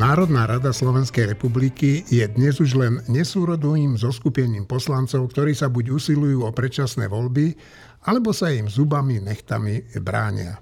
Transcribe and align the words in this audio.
Národná 0.00 0.48
rada 0.48 0.72
Slovenskej 0.72 1.36
republiky 1.36 2.08
je 2.08 2.24
dnes 2.24 2.56
už 2.56 2.72
len 2.72 3.04
nesúrodovým 3.04 4.00
zoskupením 4.00 4.64
poslancov, 4.64 5.28
ktorí 5.28 5.52
sa 5.52 5.68
buď 5.68 5.92
usilujú 5.92 6.40
o 6.40 6.50
predčasné 6.56 7.04
voľby, 7.04 7.52
alebo 8.08 8.32
sa 8.32 8.48
im 8.48 8.64
zubami, 8.64 9.20
nechtami 9.20 9.92
bránia. 10.00 10.56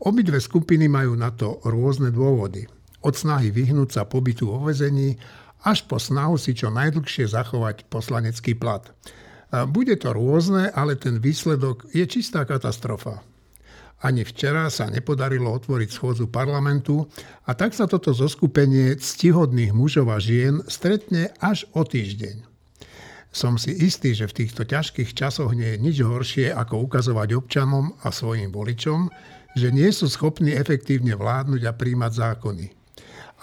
Obidve 0.00 0.40
skupiny 0.40 0.88
majú 0.88 1.12
na 1.12 1.28
to 1.28 1.60
rôzne 1.68 2.08
dôvody. 2.08 2.64
Od 3.04 3.12
snahy 3.12 3.52
vyhnúť 3.52 4.00
sa 4.00 4.08
pobytu 4.08 4.48
vo 4.48 4.64
vezení 4.64 5.20
až 5.60 5.84
po 5.84 6.00
snahu 6.00 6.40
si 6.40 6.56
čo 6.56 6.72
najdlhšie 6.72 7.28
zachovať 7.36 7.84
poslanecký 7.92 8.56
plat. 8.56 8.88
Bude 9.68 9.92
to 10.00 10.16
rôzne, 10.16 10.72
ale 10.72 10.96
ten 10.96 11.20
výsledok 11.20 11.84
je 11.92 12.08
čistá 12.08 12.48
katastrofa. 12.48 13.20
Ani 14.00 14.24
včera 14.24 14.72
sa 14.72 14.88
nepodarilo 14.88 15.52
otvoriť 15.52 15.92
schôdzu 15.92 16.32
parlamentu 16.32 17.04
a 17.44 17.52
tak 17.52 17.76
sa 17.76 17.84
toto 17.84 18.16
zoskupenie 18.16 18.96
ctihodných 18.96 19.76
mužov 19.76 20.08
a 20.08 20.16
žien 20.16 20.64
stretne 20.72 21.28
až 21.36 21.68
o 21.76 21.84
týždeň. 21.84 22.48
Som 23.30 23.60
si 23.60 23.70
istý, 23.76 24.16
že 24.16 24.26
v 24.26 24.42
týchto 24.42 24.66
ťažkých 24.66 25.14
časoch 25.14 25.54
nie 25.54 25.76
je 25.76 25.82
nič 25.84 25.96
horšie, 26.02 26.50
ako 26.50 26.90
ukazovať 26.90 27.36
občanom 27.38 27.94
a 28.02 28.10
svojim 28.10 28.50
voličom, 28.50 29.06
že 29.54 29.70
nie 29.70 29.86
sú 29.94 30.10
schopní 30.10 30.56
efektívne 30.56 31.14
vládnuť 31.14 31.62
a 31.68 31.76
príjmať 31.76 32.12
zákony. 32.16 32.66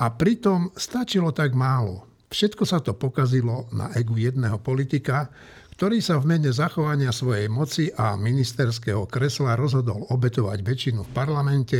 A 0.04 0.12
pritom 0.12 0.74
stačilo 0.76 1.32
tak 1.32 1.56
málo. 1.56 2.04
Všetko 2.28 2.64
sa 2.68 2.84
to 2.84 2.92
pokazilo 2.92 3.72
na 3.72 3.88
egu 3.96 4.20
jedného 4.20 4.60
politika, 4.60 5.32
ktorý 5.78 6.02
sa 6.02 6.18
v 6.18 6.34
mene 6.34 6.50
zachovania 6.50 7.14
svojej 7.14 7.46
moci 7.54 7.94
a 7.94 8.18
ministerského 8.18 9.06
kresla 9.06 9.54
rozhodol 9.54 10.10
obetovať 10.10 10.66
väčšinu 10.66 11.06
v 11.06 11.14
parlamente 11.14 11.80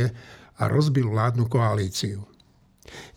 a 0.62 0.70
rozbil 0.70 1.10
vládnu 1.10 1.50
koalíciu. 1.50 2.22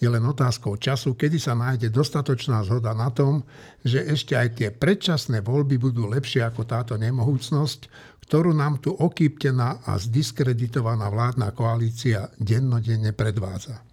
Je 0.02 0.10
len 0.10 0.26
otázkou 0.26 0.82
času, 0.82 1.14
kedy 1.14 1.38
sa 1.38 1.54
nájde 1.54 1.94
dostatočná 1.94 2.66
zhoda 2.66 2.98
na 2.98 3.14
tom, 3.14 3.46
že 3.86 4.02
ešte 4.02 4.34
aj 4.34 4.48
tie 4.58 4.70
predčasné 4.74 5.46
voľby 5.46 5.78
budú 5.78 6.10
lepšie 6.10 6.42
ako 6.50 6.66
táto 6.66 6.98
nemohúcnosť, 6.98 7.88
ktorú 8.26 8.50
nám 8.50 8.82
tu 8.82 8.90
okýptená 8.90 9.86
a 9.86 10.02
zdiskreditovaná 10.02 11.14
vládna 11.14 11.54
koalícia 11.54 12.34
dennodenne 12.42 13.14
predvádza. 13.14 13.91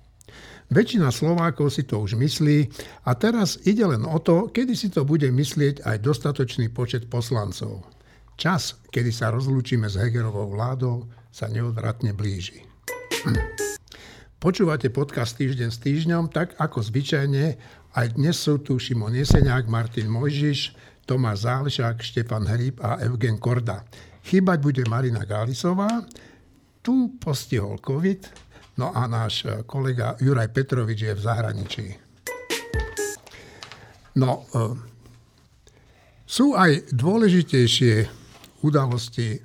Väčšina 0.69 1.08
Slovákov 1.08 1.72
si 1.72 1.88
to 1.88 2.05
už 2.05 2.20
myslí 2.20 2.69
a 3.08 3.16
teraz 3.16 3.56
ide 3.64 3.88
len 3.88 4.05
o 4.05 4.20
to, 4.20 4.52
kedy 4.52 4.77
si 4.77 4.92
to 4.92 5.00
bude 5.00 5.25
myslieť 5.25 5.80
aj 5.80 5.97
dostatočný 6.05 6.69
počet 6.69 7.08
poslancov. 7.08 7.88
Čas, 8.36 8.77
kedy 8.92 9.08
sa 9.08 9.33
rozlúčime 9.33 9.88
s 9.88 9.97
Hegerovou 9.97 10.52
vládou, 10.52 11.08
sa 11.33 11.48
neodvratne 11.48 12.12
blíži. 12.12 12.69
Počúvate 14.44 14.92
podcast 14.92 15.41
Týždeň 15.41 15.72
s 15.72 15.80
týždňom, 15.80 16.28
tak 16.36 16.52
ako 16.60 16.84
zvyčajne. 16.84 17.56
Aj 17.97 18.06
dnes 18.12 18.36
sú 18.36 18.60
tu 18.60 18.77
Šimon 18.77 19.16
Jeseniak, 19.16 19.72
Martin 19.72 20.12
Mojžiš, 20.12 20.77
Tomáš 21.08 21.48
Zálešák, 21.48 22.05
Štefan 22.05 22.44
Hríb 22.44 22.77
a 22.84 23.00
Eugen 23.08 23.41
Korda. 23.41 23.88
Chýbať 24.20 24.58
bude 24.60 24.82
Marina 24.84 25.25
Gálisová. 25.25 26.05
Tu 26.84 27.16
postihol 27.16 27.80
COVID, 27.80 28.47
No 28.79 28.95
a 28.95 29.11
náš 29.11 29.43
e, 29.43 29.67
kolega 29.67 30.15
Juraj 30.23 30.55
Petrovič 30.55 31.11
je 31.11 31.15
v 31.19 31.21
zahraničí. 31.21 31.87
No, 34.23 34.47
e, 34.47 34.89
sú 36.23 36.55
aj 36.55 36.95
dôležitejšie 36.95 38.06
udalosti 38.62 39.39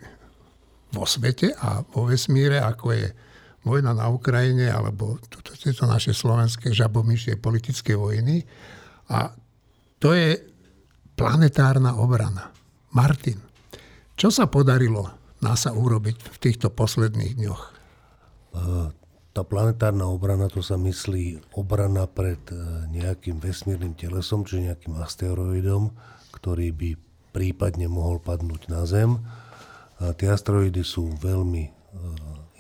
vo 0.93 1.09
svete 1.09 1.49
a 1.57 1.81
vo 1.81 2.05
vesmíre, 2.05 2.61
ako 2.61 2.93
je 2.93 3.07
vojna 3.65 3.97
na 3.97 4.11
Ukrajine 4.11 4.69
alebo 4.69 5.17
tieto 5.57 5.89
naše 5.89 6.13
slovenské 6.13 6.69
žabomyšie 6.69 7.41
politické 7.41 7.97
vojny. 7.97 8.45
A 9.09 9.33
to 9.97 10.13
je 10.13 10.37
planetárna 11.17 11.97
obrana. 11.97 12.53
Martin, 12.93 13.41
čo 14.13 14.29
sa 14.29 14.45
podarilo 14.45 15.09
NASA 15.41 15.73
urobiť 15.73 16.17
v 16.29 16.37
týchto 16.37 16.69
posledných 16.69 17.33
dňoch? 17.39 17.63
E, 19.33 19.37
tá 19.37 19.41
planetárna 19.41 20.05
obrana, 20.05 20.45
to 20.45 20.61
sa 20.61 20.77
myslí 20.77 21.41
obrana 21.57 22.05
pred 22.05 22.39
e, 22.53 22.55
nejakým 22.93 23.41
vesmírnym 23.41 23.97
telesom, 23.97 24.45
či 24.45 24.69
nejakým 24.69 24.93
asteroidom, 25.01 25.89
ktorý 26.37 26.69
by 26.69 26.89
prípadne 27.33 27.89
mohol 27.89 28.21
padnúť 28.21 28.69
na 28.69 28.85
Zem. 28.85 29.17
A 29.97 30.13
tie 30.13 30.29
asteroidy 30.29 30.83
sú 30.85 31.09
veľmi 31.17 31.63
uh, 31.65 31.73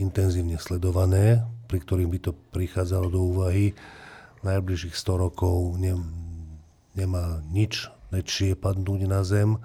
intenzívne 0.01 0.57
sledované, 0.57 1.43
pri 1.69 1.83
ktorým 1.83 2.09
by 2.09 2.19
to 2.23 2.31
prichádzalo 2.33 3.07
do 3.13 3.19
úvahy. 3.21 3.77
Najbližších 4.41 4.95
100 4.97 5.23
rokov 5.29 5.77
ne, 5.77 5.93
nemá 6.97 7.43
nič 7.53 7.89
väčšie 8.09 8.57
padnúť 8.57 9.01
na 9.05 9.21
Zem. 9.21 9.61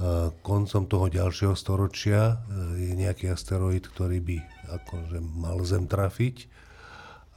A 0.00 0.34
koncom 0.42 0.90
toho 0.90 1.06
ďalšieho 1.06 1.54
storočia 1.54 2.42
je 2.74 2.98
nejaký 2.98 3.30
asteroid, 3.30 3.86
ktorý 3.86 4.18
by 4.18 4.38
akože 4.70 5.18
mal 5.20 5.58
zem 5.64 5.84
trafiť, 5.88 6.48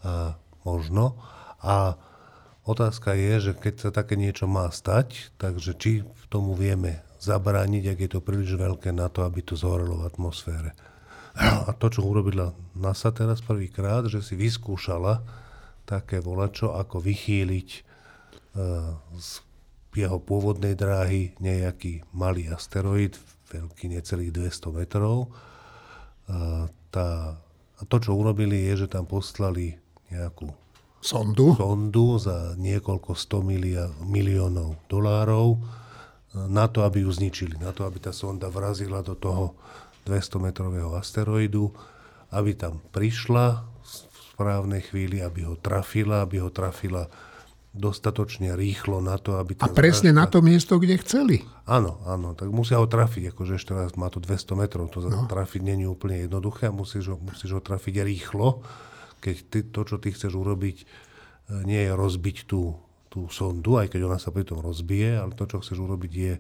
a 0.05 0.37
možno. 0.61 1.17
A 1.63 1.97
otázka 2.67 3.17
je, 3.17 3.49
že 3.49 3.51
keď 3.57 3.73
sa 3.79 3.89
také 3.89 4.13
niečo 4.19 4.45
má 4.45 4.69
stať, 4.69 5.33
takže 5.41 5.73
či 5.75 5.91
v 6.05 6.23
tomu 6.29 6.53
vieme 6.53 7.01
zabrániť, 7.17 7.83
ak 7.91 7.99
je 7.99 8.09
to 8.13 8.19
príliš 8.21 8.55
veľké 8.55 8.93
na 8.93 9.09
to, 9.09 9.25
aby 9.25 9.41
to 9.41 9.57
zhorelo 9.57 10.05
v 10.05 10.07
atmosfére. 10.07 10.71
A 11.37 11.69
to, 11.73 11.89
čo 11.89 12.05
urobila 12.05 12.53
NASA 12.73 13.13
teraz 13.13 13.41
prvýkrát, 13.41 14.05
že 14.09 14.21
si 14.21 14.33
vyskúšala 14.33 15.21
také 15.85 16.19
volačo, 16.19 16.73
ako 16.73 16.99
vychýliť 16.99 17.69
e, 17.73 17.79
z 19.17 19.29
jeho 19.97 20.21
pôvodnej 20.21 20.77
dráhy 20.77 21.33
nejaký 21.41 22.05
malý 22.13 22.53
asteroid, 22.53 23.17
veľký 23.49 23.97
necelých 23.97 24.33
200 24.33 24.77
metrov. 24.77 25.33
Tá, 26.89 27.37
a 27.77 27.81
to, 27.85 27.97
čo 27.99 28.15
urobili, 28.15 28.67
je, 28.71 28.85
že 28.85 28.87
tam 28.87 29.05
poslali 29.05 29.75
nejakú 30.07 30.49
sondu, 31.03 31.55
sondu 31.55 32.17
za 32.17 32.57
niekoľko 32.57 33.11
100 33.13 33.43
milia, 33.43 33.85
miliónov 34.01 34.79
dolárov 34.89 35.55
e, 35.55 35.59
na 36.47 36.65
to, 36.67 36.83
aby 36.83 37.05
ju 37.05 37.11
zničili, 37.11 37.59
na 37.59 37.71
to, 37.75 37.85
aby 37.85 38.01
tá 38.01 38.11
sonda 38.11 38.49
vrazila 38.49 39.03
do 39.03 39.13
toho 39.13 39.55
200-metrového 40.07 40.95
asteroidu, 40.95 41.71
aby 42.31 42.55
tam 42.55 42.79
prišla 42.95 43.63
v 43.63 43.87
správnej 44.35 44.83
chvíli, 44.87 45.19
aby 45.19 45.47
ho 45.47 45.59
trafila, 45.59 46.23
aby 46.23 46.39
ho 46.39 46.51
trafila 46.51 47.11
dostatočne 47.77 48.57
rýchlo 48.57 48.99
na 48.99 49.21
to, 49.21 49.37
aby... 49.37 49.55
A 49.61 49.69
presne 49.69 50.09
zražka... 50.09 50.19
na 50.19 50.25
to 50.27 50.39
miesto, 50.41 50.73
kde 50.81 50.97
chceli. 50.99 51.45
Áno, 51.69 52.01
áno, 52.09 52.33
tak 52.33 52.49
musia 52.49 52.81
ho 52.81 52.89
trafiť, 52.89 53.31
akože 53.31 53.61
ešte 53.61 53.71
raz 53.77 53.93
má 53.93 54.09
to 54.09 54.17
200 54.17 54.57
metrov, 54.57 54.89
to 54.89 55.05
no. 55.05 55.29
trafiť 55.29 55.61
není 55.61 55.85
úplne 55.85 56.25
jednoduché, 56.25 56.73
musíš 56.73 57.13
ho, 57.13 57.17
musíš 57.21 57.55
ho 57.55 57.61
trafiť 57.61 58.01
rýchlo, 58.01 58.65
keď 59.21 59.35
ty, 59.47 59.59
to, 59.69 59.81
čo 59.85 59.95
ty 60.01 60.09
chceš 60.11 60.33
urobiť, 60.33 60.77
e, 60.81 60.85
nie 61.69 61.85
je 61.85 61.91
rozbiť 61.93 62.49
tú, 62.49 62.75
tú 63.13 63.29
sondu, 63.29 63.77
aj 63.77 63.93
keď 63.93 64.01
ona 64.09 64.17
sa 64.17 64.33
pritom 64.33 64.59
rozbije, 64.59 65.21
ale 65.21 65.37
to, 65.37 65.45
čo 65.45 65.61
chceš 65.61 65.77
urobiť, 65.77 66.11
je 66.13 66.33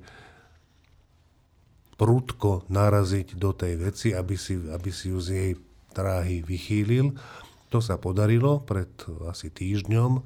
prúdko 1.97 2.69
naraziť 2.69 3.37
do 3.37 3.51
tej 3.53 3.73
veci, 3.81 4.07
aby 4.13 4.37
si, 4.37 4.53
aby 4.53 4.89
si 4.93 5.09
ju 5.09 5.17
z 5.17 5.29
jej 5.33 5.51
dráhy 5.97 6.45
vychýlil. 6.45 7.17
To 7.73 7.81
sa 7.81 7.97
podarilo 7.97 8.61
pred 8.63 8.89
asi 9.25 9.49
týždňom 9.49 10.21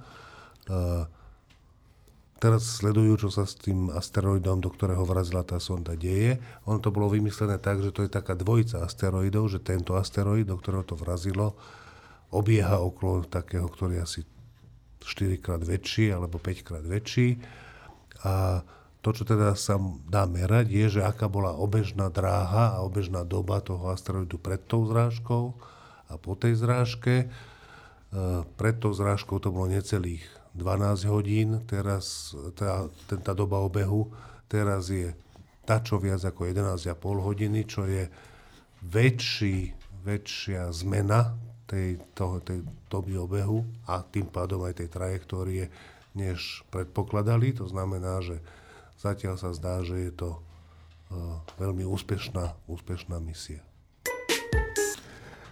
teraz 2.41 2.61
sledujú, 2.81 3.27
čo 3.27 3.29
sa 3.29 3.45
s 3.45 3.53
tým 3.53 3.94
asteroidom, 3.94 4.57
do 4.57 4.73
ktorého 4.73 5.05
vrazila 5.05 5.45
tá 5.45 5.61
sonda, 5.61 5.94
deje. 5.94 6.41
On 6.66 6.81
to 6.81 6.89
bolo 6.89 7.13
vymyslené 7.13 7.61
tak, 7.61 7.85
že 7.85 7.93
to 7.93 8.02
je 8.02 8.09
taká 8.09 8.34
dvojica 8.34 8.81
asteroidov, 8.81 9.53
že 9.53 9.61
tento 9.61 9.93
asteroid, 9.93 10.49
do 10.49 10.58
ktorého 10.58 10.81
to 10.81 10.97
vrazilo, 10.97 11.53
obieha 12.34 12.81
okolo 12.81 13.29
takého, 13.29 13.69
ktorý 13.69 14.02
je 14.02 14.03
asi 14.03 14.22
4 15.05 15.37
krát 15.37 15.61
väčší 15.61 16.09
alebo 16.09 16.41
5 16.41 16.66
krát 16.66 16.85
väčší. 16.85 17.37
A 18.25 18.66
to, 19.02 19.09
čo 19.17 19.25
teda 19.25 19.57
sa 19.57 19.81
dá 20.05 20.29
merať, 20.29 20.69
je, 20.69 20.85
že 20.97 21.02
aká 21.02 21.25
bola 21.25 21.57
obežná 21.57 22.14
dráha 22.14 22.78
a 22.78 22.85
obežná 22.85 23.25
doba 23.25 23.57
toho 23.61 23.90
asteroidu 23.90 24.37
pred 24.37 24.61
tou 24.61 24.85
zrážkou 24.85 25.57
a 26.05 26.14
po 26.22 26.37
tej 26.37 26.53
zrážke. 26.61 27.25
E, 27.25 27.28
pred 28.61 28.78
tou 28.78 28.93
zrážkou 28.93 29.41
to 29.41 29.49
bolo 29.49 29.73
necelých 29.73 30.22
12 30.52 31.08
hodín, 31.08 31.64
teraz 31.64 32.36
tá, 32.59 32.92
tá 33.08 33.32
doba 33.32 33.64
obehu 33.64 34.12
teraz 34.52 34.92
je 34.92 35.16
tačo 35.64 35.96
viac 35.96 36.20
ako 36.28 36.52
11,5 36.52 36.92
hodiny, 37.00 37.64
čo 37.64 37.88
je 37.88 38.12
väčší, 38.84 39.72
väčšia 40.03 40.68
zmena 40.76 41.40
tej, 41.64 42.03
toho, 42.12 42.44
tej 42.44 42.68
doby 42.92 43.16
obehu 43.16 43.64
a 43.88 44.03
tým 44.03 44.28
pádom 44.28 44.68
aj 44.68 44.84
tej 44.84 44.90
trajektórie, 44.92 45.72
než 46.12 46.68
predpokladali. 46.68 47.56
To 47.56 47.72
znamená, 47.72 48.20
že 48.20 48.44
zatiaľ 49.00 49.40
sa 49.40 49.56
zdá, 49.56 49.80
že 49.88 50.12
je 50.12 50.12
to 50.12 50.30
uh, 50.36 51.40
veľmi 51.56 51.88
úspešná, 51.88 52.52
úspešná 52.68 53.16
misia. 53.24 53.64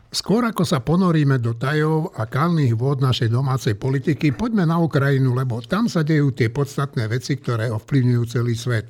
Skôr 0.10 0.42
ako 0.42 0.66
sa 0.66 0.82
ponoríme 0.82 1.38
do 1.38 1.54
tajov 1.54 2.10
a 2.18 2.26
kalných 2.26 2.74
vôd 2.74 2.98
našej 2.98 3.30
domácej 3.30 3.78
politiky, 3.78 4.34
poďme 4.34 4.66
na 4.66 4.82
Ukrajinu, 4.82 5.38
lebo 5.38 5.62
tam 5.62 5.86
sa 5.86 6.02
dejú 6.02 6.34
tie 6.34 6.50
podstatné 6.50 7.06
veci, 7.06 7.38
ktoré 7.38 7.70
ovplyvňujú 7.70 8.24
celý 8.26 8.58
svet. 8.58 8.90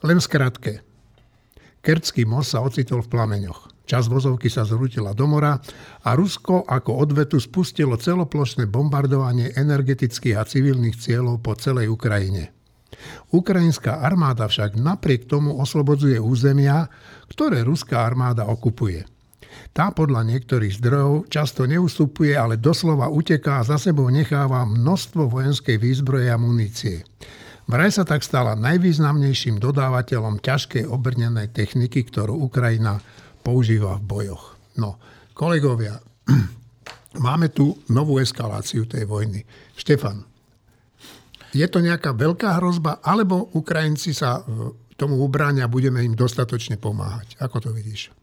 Len 0.00 0.16
skratke. 0.16 0.80
Kertský 1.84 2.24
most 2.24 2.56
sa 2.56 2.64
ocitol 2.64 3.04
v 3.04 3.12
plameňoch. 3.12 3.68
Čas 3.84 4.08
vozovky 4.08 4.48
sa 4.48 4.64
zrútila 4.64 5.12
do 5.12 5.28
mora 5.28 5.60
a 6.04 6.10
Rusko 6.16 6.64
ako 6.64 6.96
odvetu 6.96 7.36
spustilo 7.40 8.00
celoplošné 8.00 8.68
bombardovanie 8.72 9.52
energetických 9.52 10.36
a 10.36 10.48
civilných 10.48 10.96
cieľov 10.96 11.44
po 11.44 11.56
celej 11.60 11.92
Ukrajine. 11.92 12.56
Ukrajinská 13.36 14.00
armáda 14.00 14.48
však 14.48 14.80
napriek 14.80 15.28
tomu 15.28 15.60
oslobodzuje 15.60 16.16
územia, 16.16 16.88
ktoré 17.28 17.60
ruská 17.64 18.04
armáda 18.04 18.48
okupuje. 18.48 19.04
Tá 19.72 19.94
podľa 19.94 20.26
niektorých 20.26 20.78
zdrojov 20.82 21.30
často 21.30 21.68
neustupuje, 21.68 22.34
ale 22.34 22.58
doslova 22.58 23.06
uteká 23.12 23.62
a 23.62 23.66
za 23.66 23.78
sebou 23.78 24.10
necháva 24.10 24.66
množstvo 24.66 25.30
vojenskej 25.30 25.78
výzbroje 25.78 26.28
a 26.32 26.38
munície. 26.40 27.06
Vraj 27.68 27.92
sa 27.92 28.08
tak 28.08 28.24
stala 28.24 28.56
najvýznamnejším 28.56 29.60
dodávateľom 29.60 30.40
ťažkej 30.40 30.88
obrnenej 30.88 31.52
techniky, 31.52 32.00
ktorú 32.08 32.32
Ukrajina 32.48 32.96
používa 33.44 34.00
v 34.00 34.08
bojoch. 34.08 34.56
No, 34.80 34.96
kolegovia, 35.36 36.00
máme 37.28 37.52
tu 37.52 37.76
novú 37.92 38.16
eskaláciu 38.18 38.88
tej 38.88 39.04
vojny. 39.04 39.44
Štefan, 39.76 40.24
je 41.52 41.64
to 41.68 41.84
nejaká 41.84 42.16
veľká 42.16 42.56
hrozba, 42.56 43.04
alebo 43.04 43.52
Ukrajinci 43.52 44.16
sa 44.16 44.40
tomu 44.98 45.20
ubránia 45.22 45.64
a 45.64 45.72
budeme 45.72 46.04
im 46.04 46.12
dostatočne 46.18 46.76
pomáhať? 46.76 47.38
Ako 47.40 47.62
to 47.62 47.70
vidíš? 47.72 48.17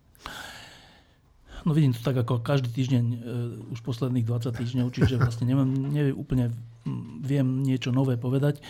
No 1.66 1.74
vidím 1.74 1.98
to 1.98 2.06
tak 2.06 2.22
ako 2.22 2.46
každý 2.46 2.70
týždeň, 2.70 3.06
uh, 3.10 3.74
už 3.74 3.82
posledných 3.82 4.26
20 4.26 4.54
týždňov, 4.54 4.88
čiže 4.94 5.18
vlastne 5.18 5.50
neviem, 5.50 5.70
neviem 5.90 6.16
úplne 6.16 6.54
viem 7.26 7.66
niečo 7.66 7.90
nové 7.90 8.22
povedať. 8.22 8.62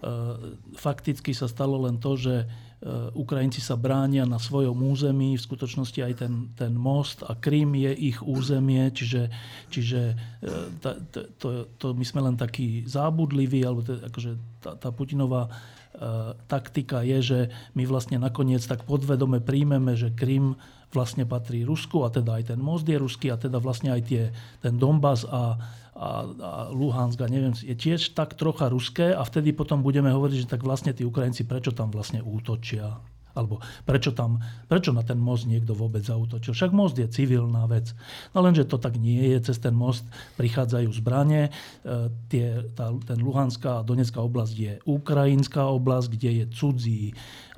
Uh, 0.00 0.56
fakticky 0.72 1.36
sa 1.36 1.44
stalo 1.44 1.76
len 1.84 2.00
to, 2.00 2.16
že 2.16 2.48
uh, 2.48 3.12
Ukrajinci 3.12 3.60
sa 3.60 3.76
bránia 3.76 4.24
na 4.24 4.40
svojom 4.40 4.80
území, 4.80 5.36
v 5.36 5.44
skutočnosti 5.44 6.00
aj 6.00 6.14
ten, 6.24 6.48
ten 6.56 6.72
most 6.72 7.20
a 7.20 7.36
Krym 7.36 7.76
je 7.76 7.92
ich 7.92 8.24
územie, 8.24 8.88
čiže, 8.96 9.28
čiže 9.68 10.16
ta, 10.80 10.96
to, 11.12 11.20
to, 11.36 11.48
to 11.76 11.86
my 11.92 12.04
sme 12.06 12.24
len 12.24 12.40
takí 12.40 12.88
zábudliví, 12.88 13.60
alebo 13.60 13.84
to, 13.84 14.00
akože 14.08 14.62
tá, 14.64 14.72
tá 14.78 14.88
Putinová 14.88 15.52
taktika 16.46 17.02
je, 17.02 17.18
že 17.20 17.38
my 17.74 17.82
vlastne 17.84 18.22
nakoniec 18.22 18.62
tak 18.62 18.86
podvedome 18.86 19.42
príjmeme, 19.42 19.98
že 19.98 20.14
Krym 20.14 20.54
vlastne 20.94 21.28
patrí 21.28 21.68
Rusku 21.68 22.06
a 22.06 22.08
teda 22.08 22.40
aj 22.40 22.54
ten 22.54 22.60
most 22.60 22.88
je 22.88 22.96
ruský 22.96 23.28
a 23.28 23.36
teda 23.36 23.60
vlastne 23.60 23.92
aj 23.92 24.02
tie, 24.08 24.22
ten 24.64 24.80
Donbass 24.80 25.28
a, 25.28 25.28
a, 25.28 25.44
a 25.98 26.10
Luhansk 26.72 27.20
a 27.20 27.28
neviem, 27.28 27.52
je 27.52 27.76
tiež 27.76 28.16
tak 28.16 28.38
trocha 28.38 28.72
ruské 28.72 29.12
a 29.12 29.20
vtedy 29.20 29.52
potom 29.52 29.84
budeme 29.84 30.08
hovoriť, 30.08 30.48
že 30.48 30.52
tak 30.56 30.64
vlastne 30.64 30.96
tí 30.96 31.04
Ukrajinci 31.04 31.44
prečo 31.44 31.76
tam 31.76 31.92
vlastne 31.92 32.24
útočia. 32.24 32.96
Alebo 33.36 33.60
prečo, 33.84 34.14
tam, 34.14 34.40
prečo 34.68 34.94
na 34.94 35.04
ten 35.04 35.20
most 35.20 35.44
niekto 35.44 35.76
vôbec 35.76 36.04
zautočil? 36.04 36.54
Však 36.54 36.72
most 36.72 36.96
je 36.96 37.06
civilná 37.08 37.66
vec. 37.68 37.92
No 38.32 38.40
lenže 38.44 38.68
to 38.68 38.80
tak 38.80 38.96
nie 38.96 39.34
je. 39.36 39.52
Cez 39.52 39.60
ten 39.60 39.74
most 39.76 40.06
prichádzajú 40.40 40.88
zbranie. 40.96 41.48
E, 41.48 41.50
tie, 42.28 42.64
tá, 42.72 42.94
ten 43.04 43.18
Luhanská 43.20 43.80
a 43.80 43.86
Donetská 43.86 44.22
oblasť 44.24 44.54
je 44.54 44.72
ukrajinská 44.88 45.68
oblasť, 45.68 46.08
kde 46.14 46.30
je 46.42 46.44
cudzí 46.50 47.02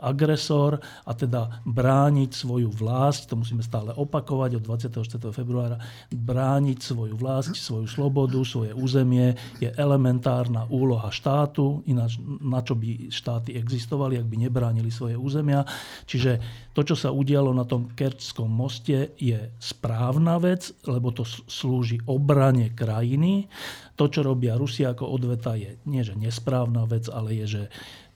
agresor 0.00 0.80
a 1.04 1.12
teda 1.12 1.60
brániť 1.68 2.30
svoju 2.32 2.72
vlast, 2.72 3.28
to 3.28 3.36
musíme 3.36 3.60
stále 3.60 3.92
opakovať 3.92 4.56
od 4.56 4.62
24. 4.64 5.28
februára, 5.28 5.76
brániť 6.08 6.78
svoju 6.80 7.14
vlast, 7.20 7.52
svoju 7.52 7.84
slobodu, 7.84 8.40
svoje 8.42 8.72
územie 8.72 9.36
je 9.60 9.68
elementárna 9.76 10.64
úloha 10.72 11.12
štátu, 11.12 11.84
ináč 11.84 12.16
na 12.40 12.64
čo 12.64 12.72
by 12.74 13.12
štáty 13.12 13.54
existovali, 13.60 14.16
ak 14.16 14.26
by 14.26 14.36
nebránili 14.48 14.88
svoje 14.88 15.20
územia. 15.20 15.68
Čiže 16.06 16.42
to, 16.74 16.82
čo 16.82 16.96
sa 16.98 17.14
udialo 17.14 17.54
na 17.54 17.66
tom 17.66 17.90
Kerčskom 17.94 18.50
moste, 18.50 19.14
je 19.18 19.50
správna 19.58 20.38
vec, 20.42 20.74
lebo 20.86 21.14
to 21.14 21.22
slúži 21.26 22.02
obrane 22.06 22.72
krajiny. 22.74 23.46
To, 23.94 24.08
čo 24.08 24.24
robia 24.24 24.56
Rusi 24.56 24.86
ako 24.86 25.06
odveta, 25.06 25.54
je 25.54 25.76
nie 25.86 26.00
že 26.00 26.16
nesprávna 26.16 26.88
vec, 26.88 27.06
ale 27.12 27.36
je, 27.44 27.46
že 27.46 27.62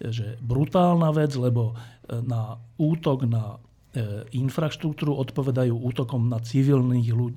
že 0.02 0.36
brutálna 0.42 1.08
vec, 1.14 1.32
lebo 1.38 1.72
e, 1.72 1.74
na 2.20 2.58
útok 2.76 3.24
na 3.24 3.56
e, 3.94 4.26
infraštruktúru 4.36 5.14
odpovedajú 5.16 5.72
útokom 5.72 6.26
na, 6.28 6.40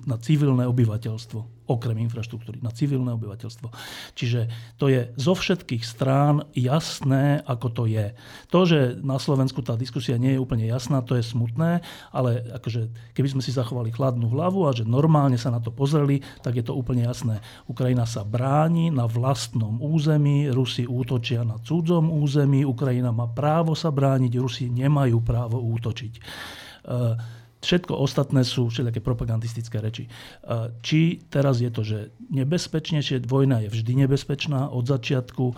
na 0.07 0.17
civilné 0.19 0.63
obyvateľstvo 0.65 1.56
okrem 1.67 1.99
infraštruktúry, 2.07 2.63
na 2.63 2.71
civilné 2.71 3.11
obyvateľstvo. 3.13 3.67
Čiže 4.15 4.47
to 4.79 4.87
je 4.87 5.11
zo 5.19 5.35
všetkých 5.35 5.83
strán 5.83 6.47
jasné, 6.55 7.43
ako 7.43 7.67
to 7.69 7.83
je. 7.85 8.15
To, 8.49 8.59
že 8.63 8.95
na 9.03 9.19
Slovensku 9.19 9.59
tá 9.61 9.75
diskusia 9.75 10.15
nie 10.15 10.35
je 10.35 10.41
úplne 10.41 10.63
jasná, 10.63 11.03
to 11.03 11.19
je 11.19 11.23
smutné, 11.23 11.83
ale 12.15 12.43
akože, 12.55 13.13
keby 13.13 13.27
sme 13.37 13.41
si 13.43 13.51
zachovali 13.51 13.91
chladnú 13.91 14.31
hlavu 14.31 14.65
a 14.65 14.71
že 14.71 14.87
normálne 14.87 15.35
sa 15.35 15.51
na 15.51 15.59
to 15.59 15.69
pozreli, 15.69 16.23
tak 16.41 16.55
je 16.55 16.63
to 16.63 16.73
úplne 16.73 17.03
jasné. 17.03 17.43
Ukrajina 17.67 18.07
sa 18.07 18.23
bráni 18.23 18.89
na 18.89 19.05
vlastnom 19.05 19.83
území, 19.83 20.47
Rusi 20.49 20.87
útočia 20.87 21.43
na 21.43 21.59
cudzom 21.59 22.09
území, 22.09 22.63
Ukrajina 22.63 23.11
má 23.11 23.27
právo 23.27 23.75
sa 23.75 23.91
brániť, 23.91 24.33
Rusi 24.39 24.71
nemajú 24.71 25.19
právo 25.19 25.59
útočiť. 25.59 26.13
Všetko 27.67 27.99
ostatné 27.99 28.47
sú 28.47 28.71
všelijaké 28.71 29.03
propagandistické 29.03 29.83
reči. 29.83 30.07
Či 30.79 31.19
teraz 31.27 31.59
je 31.59 31.67
to, 31.67 31.83
že 31.83 32.15
nebezpečnejšie, 32.31 33.27
vojna 33.27 33.67
je 33.67 33.69
vždy 33.75 34.07
nebezpečná 34.07 34.71
od 34.71 34.87
začiatku, 34.87 35.51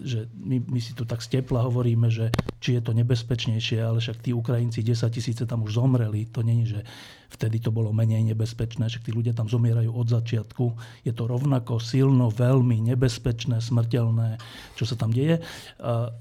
že 0.00 0.32
my, 0.40 0.64
my 0.64 0.80
si 0.80 0.96
tu 0.96 1.04
tak 1.04 1.20
z 1.20 1.36
tepla 1.36 1.60
hovoríme, 1.68 2.08
že 2.08 2.32
či 2.64 2.80
je 2.80 2.82
to 2.82 2.96
nebezpečnejšie, 2.96 3.76
ale 3.76 4.00
však 4.00 4.24
tí 4.24 4.32
Ukrajinci 4.32 4.80
10 4.80 5.04
tisíce 5.12 5.44
tam 5.44 5.68
už 5.68 5.76
zomreli. 5.76 6.24
To 6.32 6.40
není, 6.40 6.64
že 6.64 6.80
Vtedy 7.34 7.58
to 7.58 7.74
bolo 7.74 7.90
menej 7.90 8.22
nebezpečné, 8.30 8.86
že 8.86 9.02
tí 9.02 9.10
ľudia 9.10 9.34
tam 9.34 9.50
zomierajú 9.50 9.90
od 9.90 10.06
začiatku. 10.06 10.64
Je 11.02 11.10
to 11.10 11.26
rovnako 11.26 11.82
silno, 11.82 12.30
veľmi 12.30 12.78
nebezpečné, 12.94 13.58
smrteľné, 13.58 14.38
čo 14.78 14.86
sa 14.86 14.94
tam 14.94 15.10
deje. 15.10 15.42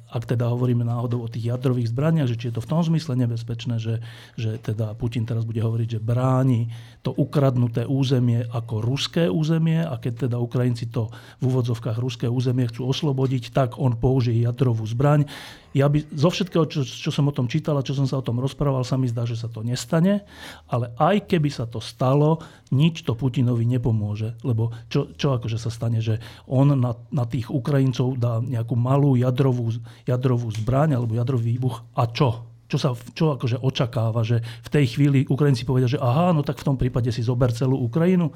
Ak 0.10 0.24
teda 0.26 0.50
hovoríme 0.50 0.82
náhodou 0.82 1.22
o 1.22 1.30
tých 1.30 1.54
jadrových 1.54 1.94
zbraniach, 1.94 2.26
že 2.26 2.38
či 2.42 2.50
je 2.50 2.58
to 2.58 2.66
v 2.66 2.70
tom 2.74 2.82
zmysle 2.82 3.14
nebezpečné, 3.14 3.78
že, 3.78 4.02
že 4.34 4.58
teda 4.58 4.98
Putin 4.98 5.30
teraz 5.30 5.46
bude 5.46 5.62
hovoriť, 5.62 5.98
že 5.98 6.00
bráni 6.02 6.74
to 7.06 7.14
ukradnuté 7.14 7.86
územie 7.86 8.50
ako 8.50 8.82
ruské 8.82 9.30
územie 9.30 9.86
a 9.86 9.94
keď 10.02 10.28
teda 10.28 10.42
Ukrajinci 10.42 10.90
to 10.90 11.14
v 11.38 11.44
úvodzovkách 11.54 12.02
ruské 12.02 12.26
územie 12.26 12.66
chcú 12.74 12.90
oslobodiť, 12.90 13.54
tak 13.54 13.78
on 13.78 13.94
použije 13.94 14.50
jadrovú 14.50 14.82
zbraň. 14.90 15.30
Ja 15.74 15.90
by, 15.90 16.06
zo 16.14 16.30
všetkého, 16.30 16.70
čo, 16.70 16.86
čo 16.86 17.10
som 17.10 17.26
o 17.26 17.34
tom 17.34 17.50
čítal 17.50 17.74
a 17.76 17.86
čo 17.86 17.98
som 17.98 18.06
sa 18.06 18.22
o 18.22 18.26
tom 18.26 18.38
rozprával, 18.38 18.86
sa 18.86 18.94
mi 18.94 19.10
zdá, 19.10 19.26
že 19.26 19.34
sa 19.34 19.50
to 19.50 19.66
nestane, 19.66 20.22
ale 20.70 20.94
aj 21.02 21.26
keby 21.26 21.50
sa 21.50 21.66
to 21.66 21.82
stalo, 21.82 22.38
nič 22.70 23.02
to 23.02 23.18
Putinovi 23.18 23.66
nepomôže. 23.66 24.38
Lebo 24.46 24.70
čo, 24.86 25.10
čo 25.18 25.34
akože 25.34 25.58
sa 25.58 25.74
stane, 25.74 25.98
že 25.98 26.22
on 26.46 26.78
na, 26.78 26.94
na 27.10 27.26
tých 27.26 27.50
Ukrajincov 27.50 28.22
dá 28.22 28.38
nejakú 28.38 28.78
malú 28.78 29.18
jadrovú, 29.18 29.74
jadrovú 30.06 30.54
zbraň 30.54 31.02
alebo 31.02 31.18
jadrový 31.18 31.58
výbuch 31.58 31.82
a 31.98 32.06
čo? 32.06 32.54
Čo 32.70 32.78
sa 32.78 32.90
čo 33.14 33.38
akože 33.38 33.62
očakáva, 33.62 34.26
že 34.26 34.42
v 34.42 34.70
tej 34.70 34.98
chvíli 34.98 35.20
Ukrajinci 35.30 35.66
povedia, 35.66 35.90
že 35.90 36.02
aha, 36.02 36.34
no 36.34 36.42
tak 36.42 36.62
v 36.62 36.68
tom 36.70 36.78
prípade 36.78 37.10
si 37.14 37.22
zober 37.22 37.54
celú 37.54 37.78
Ukrajinu. 37.82 38.34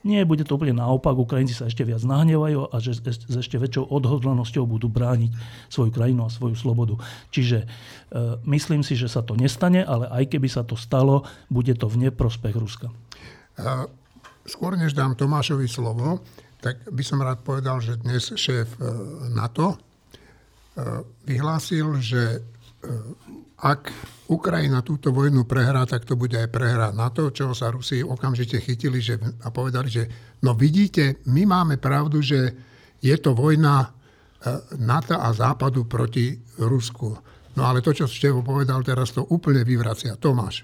Nie, 0.00 0.24
bude 0.24 0.48
to 0.48 0.56
úplne 0.56 0.80
naopak. 0.80 1.12
Ukrajinci 1.12 1.52
sa 1.52 1.68
ešte 1.68 1.84
viac 1.84 2.00
nahnevajú 2.00 2.72
a 2.72 2.76
že 2.80 2.96
s 2.96 3.28
ešte 3.28 3.60
väčšou 3.60 3.92
odhodlanosťou 3.92 4.64
budú 4.64 4.88
brániť 4.88 5.32
svoju 5.68 5.92
krajinu 5.92 6.24
a 6.24 6.32
svoju 6.32 6.56
slobodu. 6.56 6.96
Čiže 7.28 7.64
e, 7.64 7.66
myslím 8.48 8.80
si, 8.80 8.96
že 8.96 9.12
sa 9.12 9.20
to 9.20 9.36
nestane, 9.36 9.84
ale 9.84 10.08
aj 10.08 10.32
keby 10.32 10.48
sa 10.48 10.64
to 10.64 10.72
stalo, 10.72 11.28
bude 11.52 11.76
to 11.76 11.84
v 11.84 12.08
neprospech 12.08 12.56
Ruska. 12.56 12.88
Skôr 14.48 14.72
než 14.80 14.96
dám 14.96 15.20
Tomášovi 15.20 15.68
slovo, 15.68 16.24
tak 16.64 16.80
by 16.88 17.02
som 17.04 17.20
rád 17.20 17.44
povedal, 17.44 17.80
že 17.80 18.00
dnes 18.00 18.32
šéf 18.36 18.76
e, 18.76 18.84
NATO 19.32 19.72
e, 19.72 19.76
vyhlásil, 21.28 22.00
že 22.00 22.22
e, 22.36 22.40
ak 23.60 23.92
Ukrajina 24.30 24.80
túto 24.86 25.10
vojnu 25.10 25.42
prehrá, 25.42 25.82
tak 25.84 26.06
to 26.06 26.14
bude 26.14 26.38
aj 26.38 26.48
prehra 26.54 26.94
na 26.94 27.10
to, 27.10 27.34
čo 27.34 27.50
sa 27.50 27.74
Rusi 27.74 28.00
okamžite 28.00 28.62
chytili 28.62 29.02
že, 29.02 29.18
a 29.42 29.50
povedali, 29.50 29.90
že 29.90 30.04
no 30.46 30.54
vidíte, 30.54 31.18
my 31.26 31.42
máme 31.44 31.76
pravdu, 31.82 32.22
že 32.22 32.54
je 33.02 33.16
to 33.18 33.34
vojna 33.34 33.82
e, 33.82 33.88
NATO 34.78 35.18
a 35.18 35.34
Západu 35.34 35.84
proti 35.90 36.38
Rusku. 36.62 37.10
No 37.58 37.66
ale 37.66 37.82
to, 37.82 37.90
čo 37.90 38.06
Števo 38.06 38.46
povedal 38.46 38.86
teraz, 38.86 39.10
to 39.10 39.26
úplne 39.26 39.66
vyvracia. 39.66 40.14
Tomáš. 40.14 40.62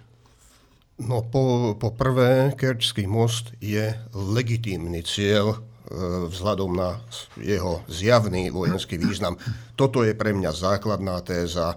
No 1.03 1.27
po, 1.27 1.75
po 1.77 1.93
prvé, 1.93 2.55
Kerčský 2.57 3.05
most 3.05 3.53
je 3.59 3.93
legitímny 4.15 5.03
cieľ 5.03 5.53
e, 5.53 5.59
vzhľadom 6.31 6.71
na 6.71 7.03
jeho 7.35 7.83
zjavný 7.91 8.55
vojenský 8.55 8.95
význam. 8.95 9.35
Toto 9.75 10.07
je 10.07 10.15
pre 10.15 10.31
mňa 10.31 10.55
základná 10.55 11.19
téza 11.27 11.75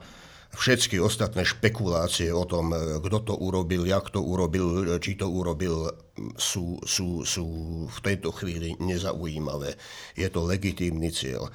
všetky 0.53 0.97
ostatné 0.97 1.45
špekulácie 1.45 2.33
o 2.33 2.45
tom, 2.45 2.73
kto 3.03 3.17
to 3.21 3.33
urobil, 3.37 3.85
jak 3.85 4.09
to 4.09 4.21
urobil, 4.21 4.97
či 4.97 5.15
to 5.15 5.29
urobil, 5.29 5.89
sú, 6.35 6.81
sú, 6.83 7.21
sú 7.23 7.45
v 7.87 7.99
tejto 8.01 8.33
chvíli 8.33 8.73
nezaujímavé. 8.81 9.77
Je 10.17 10.27
to 10.27 10.45
legitímny 10.45 11.13
cieľ. 11.13 11.47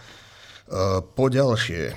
Poďalšie, 1.14 1.92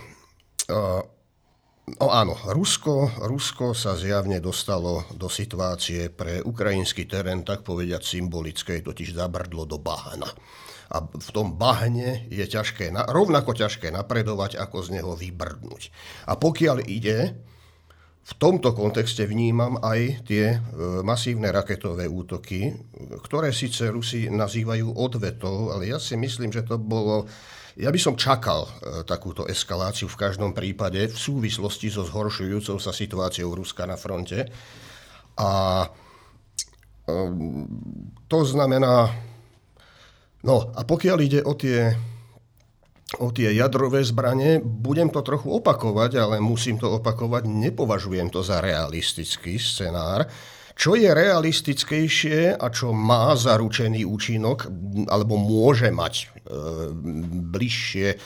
No 1.88 2.12
áno, 2.12 2.36
Rusko, 2.36 3.24
Rusko 3.24 3.72
sa 3.72 3.96
zjavne 3.96 4.44
dostalo 4.44 5.08
do 5.16 5.32
situácie 5.32 6.12
pre 6.12 6.44
ukrajinský 6.44 7.08
terén, 7.08 7.48
tak 7.48 7.64
povediať 7.64 8.04
symbolickej, 8.04 8.84
totiž 8.84 9.16
zabrdlo 9.16 9.64
do 9.64 9.80
bahna. 9.80 10.28
A 10.88 11.04
v 11.04 11.30
tom 11.36 11.60
bahne 11.60 12.26
je 12.32 12.46
ťažké, 12.48 12.92
rovnako 12.92 13.52
ťažké 13.54 13.92
napredovať, 13.92 14.56
ako 14.56 14.88
z 14.88 15.00
neho 15.00 15.14
vybrdnúť. 15.14 15.92
A 16.32 16.40
pokiaľ 16.40 16.88
ide, 16.88 17.36
v 18.28 18.34
tomto 18.36 18.76
kontexte 18.76 19.24
vnímam 19.24 19.80
aj 19.80 20.28
tie 20.28 20.46
e, 20.56 20.60
masívne 21.00 21.48
raketové 21.48 22.12
útoky, 22.12 22.76
ktoré 23.24 23.56
síce 23.56 23.88
Rusi 23.88 24.28
nazývajú 24.28 25.00
odvetou, 25.00 25.72
ale 25.72 25.96
ja 25.96 26.00
si 26.00 26.20
myslím, 26.20 26.52
že 26.52 26.68
to 26.68 26.76
bolo 26.76 27.24
ja 27.78 27.94
by 27.94 28.00
som 28.02 28.18
čakal 28.18 28.66
e, 28.66 28.70
takúto 29.06 29.46
eskaláciu 29.46 30.10
v 30.10 30.18
každom 30.18 30.52
prípade 30.52 31.14
v 31.14 31.14
súvislosti 31.14 31.94
so 31.94 32.02
zhoršujúcou 32.02 32.82
sa 32.82 32.90
situáciou 32.90 33.54
Ruska 33.54 33.86
na 33.86 33.94
fronte. 33.94 34.50
A 35.38 35.86
e, 35.86 35.88
to 38.26 38.40
znamená, 38.50 39.14
no 40.44 40.70
a 40.76 40.82
pokiaľ 40.86 41.18
ide 41.24 41.40
o 41.42 41.58
tie, 41.58 41.96
o 43.24 43.32
tie 43.32 43.56
jadrové 43.56 44.04
zbranie, 44.04 44.60
budem 44.60 45.08
to 45.08 45.24
trochu 45.24 45.48
opakovať, 45.48 46.12
ale 46.20 46.36
musím 46.44 46.76
to 46.76 47.00
opakovať, 47.00 47.48
nepovažujem 47.48 48.28
to 48.28 48.44
za 48.44 48.60
realistický 48.60 49.56
scenár, 49.56 50.28
čo 50.78 50.94
je 50.94 51.10
realistickejšie 51.10 52.54
a 52.54 52.66
čo 52.70 52.94
má 52.94 53.34
zaručený 53.34 54.06
účinok, 54.06 54.70
alebo 55.10 55.34
môže 55.42 55.90
mať 55.90 56.14
e, 56.22 56.26
bližšie 57.50 58.08
e, 58.14 58.18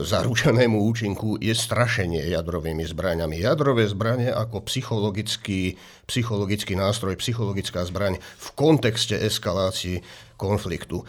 zaručenému 0.00 0.80
účinku, 0.80 1.36
je 1.36 1.52
strašenie 1.52 2.24
jadrovými 2.32 2.88
zbraniami. 2.88 3.44
Jadrové 3.44 3.84
zbranie 3.84 4.32
ako 4.32 4.64
psychologický, 4.64 5.76
psychologický 6.08 6.72
nástroj, 6.72 7.20
psychologická 7.20 7.84
zbraň 7.84 8.16
v 8.16 8.48
kontexte 8.56 9.20
eskalácii 9.20 10.00
konfliktu. 10.38 11.02
E, 11.02 11.06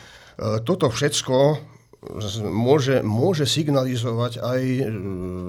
toto 0.65 0.89
všetko 0.89 1.61
môže, 2.49 3.05
môže 3.05 3.45
signalizovať 3.45 4.41
aj 4.41 4.61
e, 4.65 4.83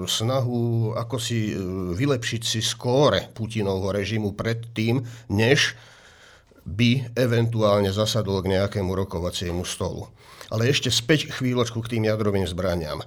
snahu 0.05 0.93
ako 0.93 1.17
si 1.17 1.51
e, 1.51 1.53
vylepšiť 1.97 2.41
si 2.45 2.61
skóre 2.61 3.33
Putinovho 3.33 3.89
režimu 3.89 4.37
predtým, 4.37 5.01
než 5.33 5.73
by 6.61 7.17
eventuálne 7.17 7.89
zasadol 7.89 8.45
k 8.45 8.53
nejakému 8.53 8.93
rokovaciemu 8.93 9.65
stolu. 9.65 10.05
Ale 10.53 10.69
ešte 10.69 10.93
späť 10.93 11.33
chvíľočku 11.33 11.81
k 11.81 11.97
tým 11.97 12.05
jadrovým 12.05 12.45
zbraniam. 12.45 13.01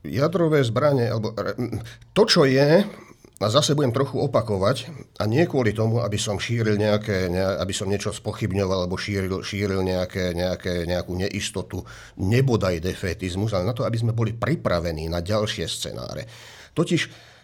Jadrové 0.00 0.64
zbranie, 0.64 1.12
alebo 1.12 1.36
to, 2.16 2.22
čo 2.24 2.48
je 2.48 2.88
a 3.42 3.50
zase 3.50 3.74
budem 3.74 3.90
trochu 3.90 4.22
opakovať, 4.22 4.94
a 5.18 5.26
nie 5.26 5.42
kvôli 5.50 5.74
tomu, 5.74 5.98
aby 5.98 6.14
som 6.14 6.38
šíril 6.38 6.78
nejaké, 6.78 7.26
ne, 7.26 7.42
aby 7.42 7.74
som 7.74 7.90
niečo 7.90 8.14
spochybňoval, 8.14 8.86
alebo 8.86 8.94
šíril, 8.94 9.42
šíril 9.42 9.82
nejaké, 9.82 10.30
nejaké, 10.38 10.86
nejakú 10.86 11.18
neistotu, 11.18 11.82
nebodaj 12.22 12.78
defetizmus, 12.78 13.50
ale 13.50 13.66
na 13.66 13.74
to, 13.74 13.82
aby 13.82 13.98
sme 13.98 14.14
boli 14.14 14.38
pripravení 14.38 15.10
na 15.10 15.18
ďalšie 15.18 15.66
scenáre. 15.66 16.30
Totiž 16.78 17.34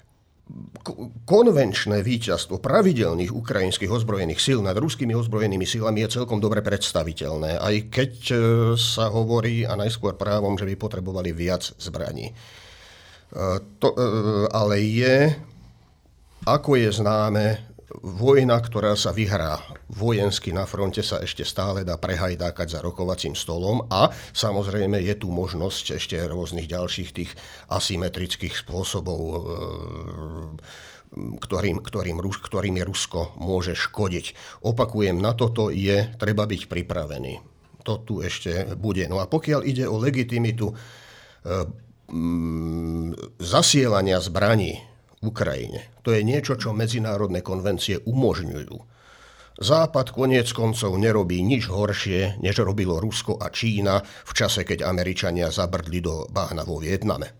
konvenčné 1.26 2.02
víťazstvo 2.02 2.58
pravidelných 2.58 3.30
ukrajinských 3.30 3.90
ozbrojených 3.90 4.42
síl 4.42 4.58
nad 4.62 4.74
ruskými 4.74 5.14
ozbrojenými 5.14 5.66
silami 5.66 6.02
je 6.06 6.22
celkom 6.22 6.42
dobre 6.42 6.58
predstaviteľné, 6.62 7.58
aj 7.58 7.74
keď 7.90 8.12
e, 8.30 8.36
sa 8.74 9.10
hovorí, 9.10 9.62
a 9.62 9.78
najskôr 9.78 10.18
právom, 10.18 10.58
že 10.58 10.66
by 10.66 10.74
potrebovali 10.74 11.30
viac 11.30 11.70
zbraní. 11.78 12.30
E, 12.30 12.34
to, 13.78 13.94
e, 13.94 13.98
ale 14.50 14.82
je 14.82 15.16
ako 16.46 16.80
je 16.80 16.90
známe, 16.92 17.70
vojna, 18.00 18.56
ktorá 18.62 18.94
sa 18.94 19.10
vyhrá 19.10 19.60
vojensky 19.90 20.54
na 20.54 20.64
fronte, 20.64 21.02
sa 21.02 21.20
ešte 21.20 21.42
stále 21.42 21.82
dá 21.82 21.98
prehajdákať 21.98 22.78
za 22.78 22.80
rokovacím 22.80 23.34
stolom 23.34 23.84
a 23.90 24.08
samozrejme 24.32 25.02
je 25.02 25.14
tu 25.18 25.28
možnosť 25.28 25.98
ešte 25.98 26.16
rôznych 26.16 26.70
ďalších 26.70 27.10
tých 27.10 27.30
asymetrických 27.68 28.54
spôsobov, 28.54 29.20
e, 29.20 29.38
ktorým, 31.42 31.82
ktorým, 31.82 32.16
ktorým 32.22 32.74
je 32.78 32.84
Rusko 32.86 33.34
môže 33.42 33.74
škodiť. 33.74 34.38
Opakujem, 34.62 35.18
na 35.18 35.34
toto 35.34 35.68
je 35.74 36.06
treba 36.16 36.46
byť 36.46 36.70
pripravený. 36.70 37.42
To 37.82 37.98
tu 38.00 38.22
ešte 38.22 38.78
bude. 38.78 39.08
No 39.10 39.18
a 39.18 39.26
pokiaľ 39.26 39.60
ide 39.66 39.90
o 39.90 39.98
legitimitu 39.98 40.70
e, 40.70 40.74
zasielania 43.38 44.18
zbraní 44.22 44.89
Ukrajine. 45.20 45.92
To 46.00 46.16
je 46.16 46.24
niečo, 46.24 46.56
čo 46.56 46.72
medzinárodné 46.72 47.44
konvencie 47.44 48.00
umožňujú. 48.08 48.76
Západ 49.60 50.16
koniec 50.16 50.48
koncov 50.56 50.96
nerobí 50.96 51.44
nič 51.44 51.68
horšie, 51.68 52.40
než 52.40 52.64
robilo 52.64 52.96
Rusko 52.96 53.36
a 53.36 53.52
Čína 53.52 54.00
v 54.00 54.32
čase, 54.32 54.64
keď 54.64 54.88
Američania 54.88 55.52
zabrdli 55.52 56.00
do 56.00 56.24
bahna 56.32 56.64
vo 56.64 56.80
Vietname. 56.80 57.36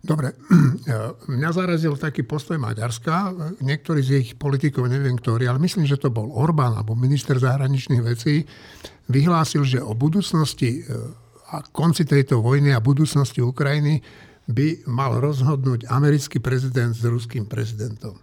Dobre, 0.00 0.32
mňa 1.36 1.50
zarazil 1.52 2.00
taký 2.00 2.24
postoj 2.24 2.56
Maďarska. 2.56 3.36
Niektorí 3.60 4.00
z 4.00 4.10
ich 4.24 4.30
politikov, 4.40 4.88
neviem 4.88 5.20
ktorý, 5.20 5.52
ale 5.52 5.60
myslím, 5.60 5.84
že 5.84 6.00
to 6.00 6.08
bol 6.08 6.32
Orbán 6.32 6.72
alebo 6.72 6.96
minister 6.96 7.36
zahraničných 7.36 8.00
vecí, 8.00 8.48
vyhlásil, 9.12 9.68
že 9.68 9.84
o 9.84 9.92
budúcnosti 9.92 10.80
e, 10.80 10.96
a 11.52 11.60
konci 11.68 12.08
tejto 12.08 12.40
vojny 12.40 12.72
a 12.72 12.80
budúcnosti 12.80 13.44
Ukrajiny 13.44 14.00
by 14.48 14.88
mal 14.88 15.20
rozhodnúť 15.20 15.92
americký 15.92 16.40
prezident 16.40 16.96
s 16.96 17.04
ruským 17.04 17.44
prezidentom. 17.44 18.16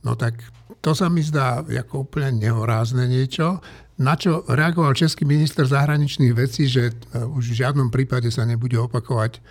No 0.00 0.16
tak 0.16 0.40
to 0.80 0.96
sa 0.96 1.12
mi 1.12 1.20
zdá 1.20 1.60
ako 1.60 2.08
úplne 2.08 2.40
nehorázne 2.40 3.04
niečo, 3.04 3.60
na 3.98 4.14
čo 4.14 4.46
reagoval 4.46 4.94
český 4.94 5.26
minister 5.26 5.66
zahraničných 5.66 6.32
vecí, 6.32 6.70
že 6.70 6.94
e, 6.94 7.18
už 7.18 7.50
v 7.50 7.58
žiadnom 7.66 7.90
prípade 7.90 8.30
sa 8.30 8.46
nebude 8.46 8.78
opakovať 8.78 9.42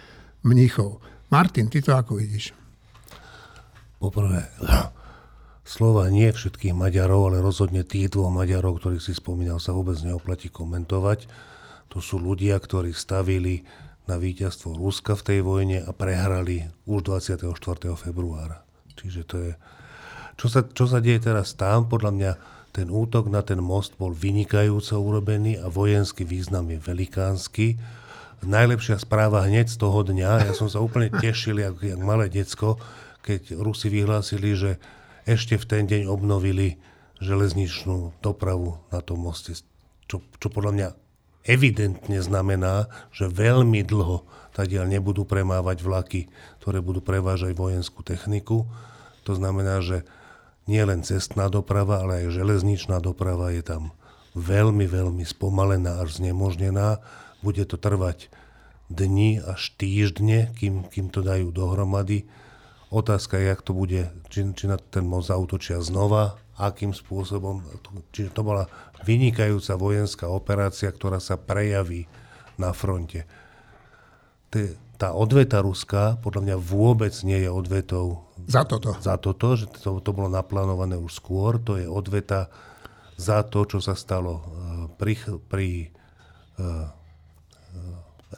mnichov. 0.47 1.03
Martin, 1.27 1.67
ty 1.67 1.83
to 1.83 1.91
ako 1.91 2.23
vidíš? 2.23 2.55
Poprvé, 3.99 4.47
slova 5.67 6.07
nie 6.07 6.31
všetkých 6.31 6.71
Maďarov, 6.71 7.27
ale 7.27 7.43
rozhodne 7.43 7.83
tých 7.83 8.15
dvoch 8.15 8.31
Maďarov, 8.31 8.79
ktorých 8.79 9.03
si 9.03 9.11
spomínal, 9.11 9.59
sa 9.59 9.75
vôbec 9.75 9.99
neoplatí 9.99 10.47
komentovať. 10.47 11.27
To 11.91 11.99
sú 11.99 12.15
ľudia, 12.15 12.55
ktorí 12.55 12.95
stavili 12.95 13.67
na 14.07 14.15
víťazstvo 14.15 14.73
Ruska 14.73 15.13
v 15.19 15.25
tej 15.27 15.39
vojne 15.43 15.83
a 15.83 15.91
prehrali 15.91 16.67
už 16.87 17.03
24. 17.05 17.43
februára. 17.99 18.63
Čiže 18.95 19.21
to 19.27 19.35
je... 19.43 19.51
Čo 20.37 20.47
sa, 20.47 20.61
čo 20.63 20.85
sa 20.87 21.03
deje 21.03 21.27
teraz 21.27 21.53
tam, 21.53 21.91
podľa 21.91 22.11
mňa 22.13 22.31
ten 22.71 22.93
útok 22.93 23.27
na 23.27 23.41
ten 23.41 23.57
most 23.57 23.97
bol 23.97 24.13
vynikajúco 24.13 25.01
urobený 25.01 25.57
a 25.57 25.65
vojenský 25.65 26.23
význam 26.23 26.69
je 26.69 26.77
velikánsky. 26.77 27.81
Najlepšia 28.45 29.01
správa 29.01 29.49
hneď 29.49 29.73
z 29.73 29.81
toho 29.81 30.05
dňa, 30.05 30.45
ja 30.45 30.53
som 30.53 30.69
sa 30.69 30.77
úplne 30.77 31.09
tešil, 31.23 31.57
jak, 31.57 31.81
jak 31.81 31.97
malé 31.97 32.29
decko, 32.29 32.77
keď 33.25 33.57
Rusi 33.57 33.89
vyhlásili, 33.89 34.53
že 34.53 34.71
ešte 35.25 35.57
v 35.57 35.65
ten 35.65 35.83
deň 35.89 36.07
obnovili 36.07 36.77
železničnú 37.17 38.21
dopravu 38.21 38.77
na 38.93 39.01
tom 39.01 39.25
moste, 39.25 39.57
čo, 40.05 40.21
čo 40.37 40.47
podľa 40.53 40.71
mňa 40.71 40.87
evidentne 41.47 42.19
znamená, 42.21 42.91
že 43.09 43.31
veľmi 43.31 43.81
dlho 43.87 44.27
tadiaľ 44.53 44.91
nebudú 44.91 45.23
premávať 45.23 45.81
vlaky, 45.81 46.21
ktoré 46.61 46.83
budú 46.83 46.99
prevážať 46.99 47.55
vojenskú 47.55 48.03
techniku. 48.03 48.67
To 49.23 49.33
znamená, 49.33 49.79
že 49.79 50.03
nie 50.67 50.83
len 50.83 51.01
cestná 51.01 51.47
doprava, 51.47 52.03
ale 52.03 52.27
aj 52.27 52.35
železničná 52.35 52.99
doprava 52.99 53.55
je 53.55 53.63
tam 53.63 53.95
veľmi, 54.35 54.83
veľmi 54.83 55.23
spomalená 55.23 56.03
až 56.03 56.19
znemožnená. 56.19 56.99
Bude 57.39 57.63
to 57.63 57.79
trvať 57.79 58.27
dni 58.91 59.39
až 59.43 59.71
týždne, 59.79 60.51
kým, 60.59 60.87
kým 60.91 61.07
to 61.07 61.23
dajú 61.23 61.51
dohromady. 61.55 62.27
Otázka 62.87 63.35
je, 63.35 63.51
jak 63.51 63.61
to 63.61 63.75
bude, 63.75 64.07
či, 64.31 64.47
či 64.55 64.65
na 64.71 64.79
ten 64.79 65.03
most 65.03 65.27
zautočia 65.27 65.83
znova, 65.83 66.39
akým 66.55 66.95
spôsobom. 66.95 67.59
Čiže 68.15 68.31
to 68.31 68.41
bola 68.47 68.71
vynikajúca 69.03 69.75
vojenská 69.75 70.25
operácia, 70.31 70.87
ktorá 70.87 71.19
sa 71.19 71.35
prejaví 71.35 72.07
na 72.55 72.71
fronte. 72.71 73.27
Tá 74.97 75.13
odveta 75.13 75.61
ruská 75.61 76.17
podľa 76.23 76.41
mňa 76.41 76.57
vôbec 76.57 77.13
nie 77.21 77.45
je 77.45 77.51
odvetou 77.51 78.25
za 78.47 78.63
toto. 78.63 78.95
Za 78.97 79.19
toto, 79.19 79.59
že 79.59 79.67
to, 79.69 79.99
to 79.99 80.11
bolo 80.15 80.31
naplánované 80.31 80.95
už 80.95 81.19
skôr. 81.19 81.59
To 81.67 81.75
je 81.75 81.85
odveta 81.85 82.47
za 83.19 83.43
to, 83.43 83.67
čo 83.67 83.83
sa 83.83 83.93
stalo 83.93 84.33
eh, 84.39 84.43
pri, 84.95 85.13
pri 85.51 85.69
eh, 85.83 86.87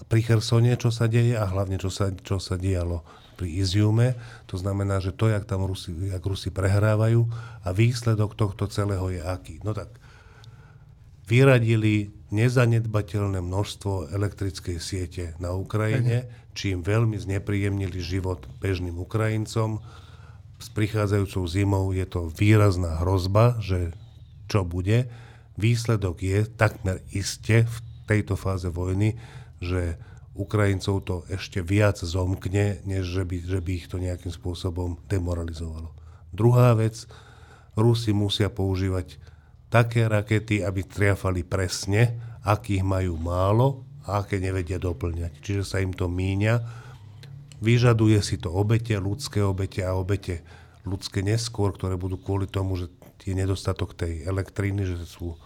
pri 0.09 0.25
Chersone, 0.25 0.73
čo 0.75 0.89
sa 0.89 1.05
deje 1.05 1.37
a 1.37 1.45
hlavne, 1.45 1.77
čo 1.77 1.93
sa, 1.93 2.09
čo 2.09 2.41
sa 2.41 2.57
dialo 2.57 3.05
pri 3.37 3.61
Iziume. 3.61 4.17
To 4.49 4.59
znamená, 4.59 4.99
že 4.99 5.15
to, 5.15 5.29
jak 5.29 5.45
tam 5.45 5.63
Rusi, 5.63 5.93
jak 5.95 6.19
Rusi 6.25 6.49
prehrávajú 6.49 7.23
a 7.63 7.69
výsledok 7.71 8.35
tohto 8.35 8.67
celého 8.67 9.07
je 9.13 9.21
aký. 9.21 9.61
No 9.61 9.71
tak, 9.71 9.93
vyradili 11.29 12.09
nezanedbateľné 12.33 13.37
množstvo 13.37 14.09
elektrickej 14.09 14.77
siete 14.81 15.23
na 15.37 15.53
Ukrajine, 15.53 16.25
čím 16.57 16.81
veľmi 16.81 17.15
znepríjemnili 17.21 18.01
život 18.01 18.49
bežným 18.57 18.97
Ukrajincom. 18.97 19.77
S 20.59 20.67
prichádzajúcou 20.73 21.45
zimou 21.45 21.85
je 21.93 22.03
to 22.09 22.33
výrazná 22.33 22.99
hrozba, 22.99 23.61
že 23.61 23.93
čo 24.49 24.65
bude. 24.65 25.07
Výsledok 25.55 26.25
je 26.25 26.49
takmer 26.49 26.99
iste 27.13 27.69
v 27.69 27.75
tejto 28.09 28.33
fáze 28.33 28.65
vojny, 28.67 29.15
že 29.59 29.99
Ukrajincov 30.39 30.95
to 31.03 31.15
ešte 31.27 31.59
viac 31.59 31.99
zomkne, 31.99 32.79
než 32.87 33.03
že 33.03 33.23
by, 33.27 33.37
že 33.43 33.59
by 33.59 33.71
ich 33.75 33.87
to 33.91 33.99
nejakým 33.99 34.31
spôsobom 34.31 34.95
demoralizovalo. 35.11 35.91
Druhá 36.31 36.71
vec, 36.79 37.03
Rusi 37.75 38.15
musia 38.15 38.47
používať 38.47 39.19
také 39.67 40.07
rakety, 40.07 40.63
aby 40.63 40.87
triafali 40.87 41.43
presne, 41.43 42.15
akých 42.43 42.83
majú 42.87 43.19
málo 43.19 43.83
a 44.07 44.23
aké 44.23 44.39
nevedia 44.39 44.79
doplňať. 44.79 45.43
Čiže 45.43 45.63
sa 45.67 45.77
im 45.83 45.93
to 45.93 46.07
míňa. 46.07 46.55
Vyžaduje 47.59 48.17
si 48.23 48.39
to 48.39 48.49
obete, 48.49 48.95
ľudské 48.95 49.43
obete 49.43 49.83
a 49.83 49.93
obete 49.93 50.41
ľudské 50.87 51.19
neskôr, 51.19 51.75
ktoré 51.75 51.99
budú 51.99 52.15
kvôli 52.15 52.47
tomu, 52.47 52.79
že 52.79 52.87
je 53.19 53.35
nedostatok 53.35 53.93
tej 53.93 54.25
elektriny, 54.25 54.87
že 54.87 55.05
sú 55.05 55.37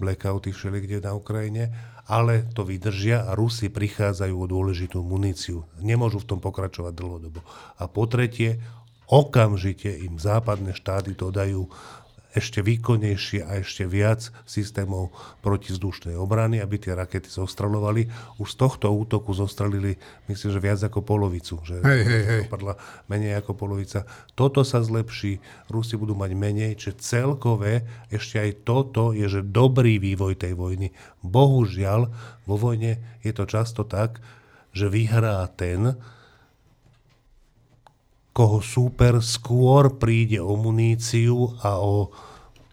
blackouty 0.00 0.50
všelikde 0.50 1.04
na 1.04 1.14
Ukrajine 1.14 1.70
ale 2.08 2.48
to 2.56 2.64
vydržia 2.64 3.28
a 3.28 3.36
Rusi 3.36 3.68
prichádzajú 3.68 4.32
o 4.32 4.48
dôležitú 4.48 5.04
muníciu. 5.04 5.68
Nemôžu 5.84 6.24
v 6.24 6.28
tom 6.34 6.40
pokračovať 6.40 6.96
dlhodobo. 6.96 7.44
A 7.76 7.84
po 7.84 8.08
tretie, 8.08 8.56
okamžite 9.12 9.92
im 9.92 10.16
západné 10.16 10.72
štáty 10.72 11.12
dodajú 11.12 11.68
ešte 12.36 12.60
výkonnejšie 12.60 13.40
a 13.40 13.64
ešte 13.64 13.88
viac 13.88 14.28
systémov 14.44 15.10
protizdušnej 15.40 16.12
obrany, 16.12 16.60
aby 16.60 16.76
tie 16.76 16.92
rakety 16.92 17.32
zostrelovali. 17.32 18.08
Už 18.36 18.52
z 18.52 18.56
tohto 18.60 18.92
útoku 18.92 19.32
zostrelili, 19.32 19.96
myslím, 20.28 20.50
že 20.52 20.60
viac 20.60 20.80
ako 20.84 21.00
polovicu. 21.00 21.60
Že 21.64 21.80
hej, 21.80 22.02
hej, 22.04 22.22
hej. 22.28 22.42
Dopadla 22.44 22.76
menej 23.08 23.40
ako 23.40 23.56
polovica. 23.56 24.04
Toto 24.36 24.60
sa 24.60 24.84
zlepší, 24.84 25.40
Rusi 25.72 25.96
budú 25.96 26.12
mať 26.12 26.30
menej, 26.36 26.76
čiže 26.76 27.00
celkové 27.00 27.88
ešte 28.12 28.36
aj 28.38 28.50
toto 28.68 29.16
je, 29.16 29.24
že 29.24 29.40
dobrý 29.40 29.96
vývoj 29.96 30.36
tej 30.36 30.52
vojny. 30.52 30.92
Bohužiaľ, 31.24 32.12
vo 32.44 32.56
vojne 32.60 33.00
je 33.24 33.32
to 33.32 33.48
často 33.48 33.88
tak, 33.88 34.20
že 34.76 34.92
vyhrá 34.92 35.48
ten, 35.56 35.96
koho 38.38 38.62
súper 38.62 39.18
skôr 39.18 39.98
príde 39.98 40.38
o 40.38 40.54
muníciu 40.54 41.58
a 41.58 41.82
o 41.82 42.14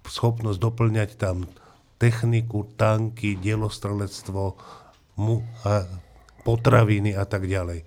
schopnosť 0.05 0.61
doplňať 0.61 1.09
tam 1.17 1.49
techniku, 1.97 2.69
tanky, 2.77 3.33
dielostrelectvo, 3.41 4.53
mu, 5.17 5.41
a 5.65 5.89
potraviny 6.45 7.17
a 7.17 7.25
tak 7.25 7.49
ďalej. 7.49 7.81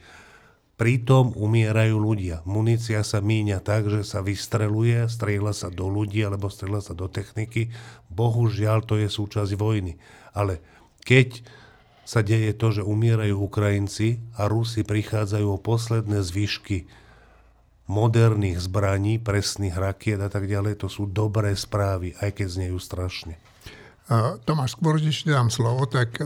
Pritom 0.75 1.38
umierajú 1.38 2.02
ľudia. 2.02 2.42
Munícia 2.50 3.06
sa 3.06 3.23
míňa 3.23 3.62
tak, 3.62 3.87
že 3.87 4.02
sa 4.02 4.26
vystreluje, 4.26 5.06
strieľa 5.06 5.54
sa 5.54 5.68
do 5.70 5.87
ľudí 5.87 6.18
alebo 6.26 6.50
strieľa 6.50 6.82
sa 6.82 6.94
do 6.99 7.06
techniky. 7.06 7.70
Bohužiaľ, 8.11 8.90
to 8.90 8.99
je 8.99 9.06
súčasť 9.06 9.54
vojny. 9.54 10.02
Ale 10.35 10.58
keď 11.06 11.47
sa 12.02 12.26
deje 12.26 12.58
to, 12.58 12.75
že 12.75 12.82
umierajú 12.82 13.38
Ukrajinci 13.38 14.18
a 14.35 14.50
Rusi 14.50 14.82
prichádzajú 14.82 15.47
o 15.47 15.62
posledné 15.62 16.26
zvyšky 16.26 17.06
moderných 17.88 18.61
zbraní, 18.61 19.16
presných 19.16 19.73
rakiet 19.73 20.21
a 20.21 20.28
tak 20.28 20.45
ďalej, 20.45 20.85
to 20.85 20.88
sú 20.92 21.09
dobré 21.09 21.57
správy, 21.57 22.12
aj 22.21 22.37
keď 22.37 22.46
znejú 22.46 22.77
strašne. 22.77 23.40
Tomáš, 24.44 24.77
skôr 24.77 25.01
ešte 25.01 25.33
dám 25.33 25.48
slovo, 25.48 25.88
tak 25.88 26.20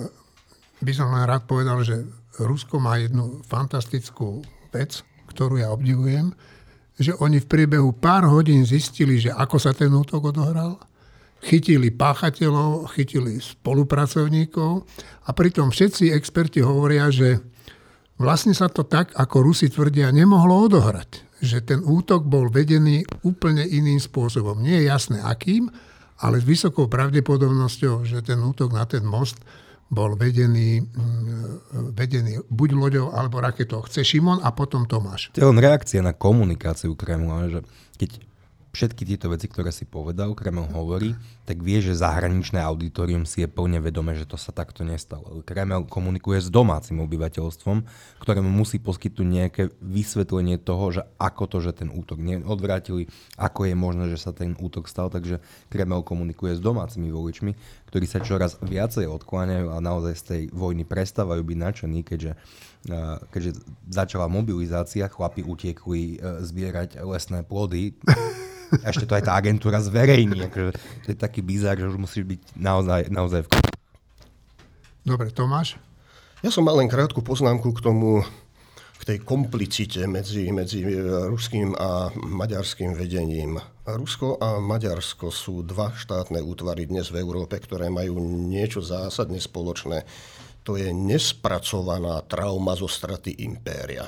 by 0.82 0.92
som 0.94 1.14
len 1.14 1.22
rád 1.22 1.46
povedal, 1.46 1.78
že 1.86 2.02
Rusko 2.42 2.82
má 2.82 2.98
jednu 2.98 3.46
fantastickú 3.46 4.42
vec, 4.74 5.06
ktorú 5.30 5.62
ja 5.62 5.70
obdivujem, 5.70 6.34
že 6.98 7.14
oni 7.22 7.38
v 7.38 7.50
priebehu 7.50 7.94
pár 7.94 8.26
hodín 8.26 8.66
zistili, 8.66 9.22
že 9.22 9.30
ako 9.30 9.56
sa 9.62 9.70
ten 9.70 9.90
útok 9.94 10.34
odohral, 10.34 10.82
chytili 11.42 11.90
páchateľov, 11.90 12.90
chytili 12.94 13.38
spolupracovníkov 13.38 14.86
a 15.26 15.30
pritom 15.34 15.70
všetci 15.70 16.14
experti 16.14 16.62
hovoria, 16.62 17.10
že 17.10 17.42
vlastne 18.18 18.54
sa 18.54 18.70
to 18.70 18.86
tak, 18.86 19.10
ako 19.14 19.50
Rusi 19.50 19.66
tvrdia, 19.70 20.14
nemohlo 20.14 20.70
odohrať 20.70 21.31
že 21.42 21.58
ten 21.66 21.82
útok 21.82 22.22
bol 22.22 22.46
vedený 22.46 23.02
úplne 23.26 23.66
iným 23.66 23.98
spôsobom. 23.98 24.62
Nie 24.62 24.86
je 24.86 24.88
jasné 24.94 25.18
akým, 25.18 25.66
ale 26.22 26.38
s 26.38 26.46
vysokou 26.46 26.86
pravdepodobnosťou, 26.86 28.06
že 28.06 28.22
ten 28.22 28.38
útok 28.38 28.70
na 28.70 28.86
ten 28.86 29.02
most 29.02 29.42
bol 29.92 30.16
vedený, 30.16 30.80
mm, 30.80 31.92
vedený 31.92 32.40
buď 32.48 32.70
loďou 32.72 33.06
alebo 33.12 33.42
raketou. 33.42 33.84
Chce 33.84 34.06
Šimon 34.06 34.40
a 34.40 34.54
potom 34.54 34.88
Tomáš. 34.88 35.34
To 35.36 35.42
je 35.42 35.50
len 35.50 35.60
reakcia 35.60 36.00
na 36.00 36.16
komunikáciu 36.16 36.96
Kremla, 36.96 37.52
že 37.52 37.60
keď 38.00 38.31
všetky 38.72 39.04
tieto 39.04 39.28
veci, 39.28 39.52
ktoré 39.52 39.68
si 39.68 39.84
povedal, 39.84 40.32
Kreml 40.32 40.64
hovorí, 40.72 41.12
tak 41.44 41.60
vie, 41.60 41.84
že 41.84 41.92
zahraničné 41.92 42.56
auditorium 42.56 43.28
si 43.28 43.44
je 43.44 43.48
plne 43.48 43.76
vedomé, 43.84 44.16
že 44.16 44.24
to 44.24 44.40
sa 44.40 44.48
takto 44.48 44.80
nestalo. 44.80 45.44
Kreml 45.44 45.84
komunikuje 45.84 46.40
s 46.40 46.48
domácim 46.48 46.96
obyvateľstvom, 47.04 47.84
ktorému 48.24 48.48
musí 48.48 48.80
poskytnúť 48.80 49.28
nejaké 49.28 49.62
vysvetlenie 49.84 50.56
toho, 50.56 50.88
že 50.88 51.02
ako 51.20 51.44
to, 51.52 51.58
že 51.60 51.84
ten 51.84 51.92
útok 51.92 52.16
neodvrátili, 52.16 53.12
ako 53.36 53.68
je 53.68 53.74
možné, 53.76 54.04
že 54.08 54.16
sa 54.16 54.32
ten 54.32 54.56
útok 54.56 54.88
stal, 54.88 55.12
takže 55.12 55.44
Kreml 55.68 56.00
komunikuje 56.00 56.56
s 56.56 56.64
domácimi 56.64 57.12
voličmi, 57.12 57.52
ktorí 57.92 58.08
sa 58.08 58.24
čoraz 58.24 58.56
viacej 58.64 59.04
odkláňajú 59.04 59.68
a 59.68 59.84
naozaj 59.84 60.14
z 60.16 60.24
tej 60.24 60.42
vojny 60.48 60.88
prestávajú 60.88 61.44
byť 61.44 61.58
nadšení, 61.60 62.00
keďže 62.00 62.34
keďže 63.30 63.62
začala 63.86 64.26
mobilizácia, 64.26 65.06
chlapi 65.06 65.46
utiekli 65.46 66.18
e, 66.18 66.42
zbierať 66.42 66.98
lesné 67.06 67.46
plody 67.46 67.94
a 68.80 68.86
ešte 68.88 69.04
to 69.04 69.12
aj 69.12 69.24
tá 69.28 69.36
agentúra 69.36 69.76
zverejní. 69.84 70.40
Akože 70.48 70.72
to 71.04 71.06
je 71.12 71.16
taký 71.18 71.44
bizar, 71.44 71.76
že 71.76 71.88
už 71.88 72.00
musíš 72.00 72.24
byť 72.24 72.40
naozaj, 72.56 73.00
naozaj 73.12 73.40
v... 73.44 73.48
Dobre, 75.04 75.28
Tomáš? 75.28 75.76
Ja 76.40 76.50
som 76.50 76.64
mal 76.64 76.80
len 76.80 76.90
krátku 76.90 77.20
poznámku 77.20 77.70
k 77.76 77.84
tomu, 77.84 78.24
k 78.98 79.02
tej 79.14 79.18
komplicite 79.22 80.06
medzi, 80.06 80.50
medzi 80.50 80.82
ruským 81.30 81.74
a 81.74 82.10
maďarským 82.14 82.94
vedením. 82.94 83.58
Rusko 83.82 84.38
a 84.38 84.62
Maďarsko 84.62 85.34
sú 85.34 85.66
dva 85.66 85.90
štátne 85.90 86.38
útvary 86.38 86.86
dnes 86.86 87.10
v 87.10 87.18
Európe, 87.18 87.58
ktoré 87.58 87.90
majú 87.90 88.22
niečo 88.22 88.78
zásadne 88.78 89.42
spoločné. 89.42 90.06
To 90.62 90.78
je 90.78 90.94
nespracovaná 90.94 92.22
trauma 92.30 92.78
zo 92.78 92.86
straty 92.86 93.42
impéria 93.42 94.06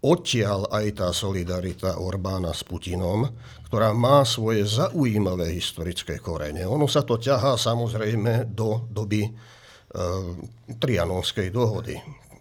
odtiaľ 0.00 0.72
aj 0.72 0.86
tá 0.96 1.08
solidarita 1.12 2.00
Orbána 2.00 2.56
s 2.56 2.64
Putinom, 2.64 3.28
ktorá 3.68 3.92
má 3.92 4.24
svoje 4.24 4.64
zaujímavé 4.64 5.52
historické 5.52 6.18
korene. 6.18 6.64
Ono 6.64 6.88
sa 6.88 7.04
to 7.04 7.20
ťahá 7.20 7.54
samozrejme 7.60 8.50
do 8.50 8.88
doby 8.88 9.28
e, 9.28 9.30
Trianonskej 10.80 11.52
dohody, 11.52 11.94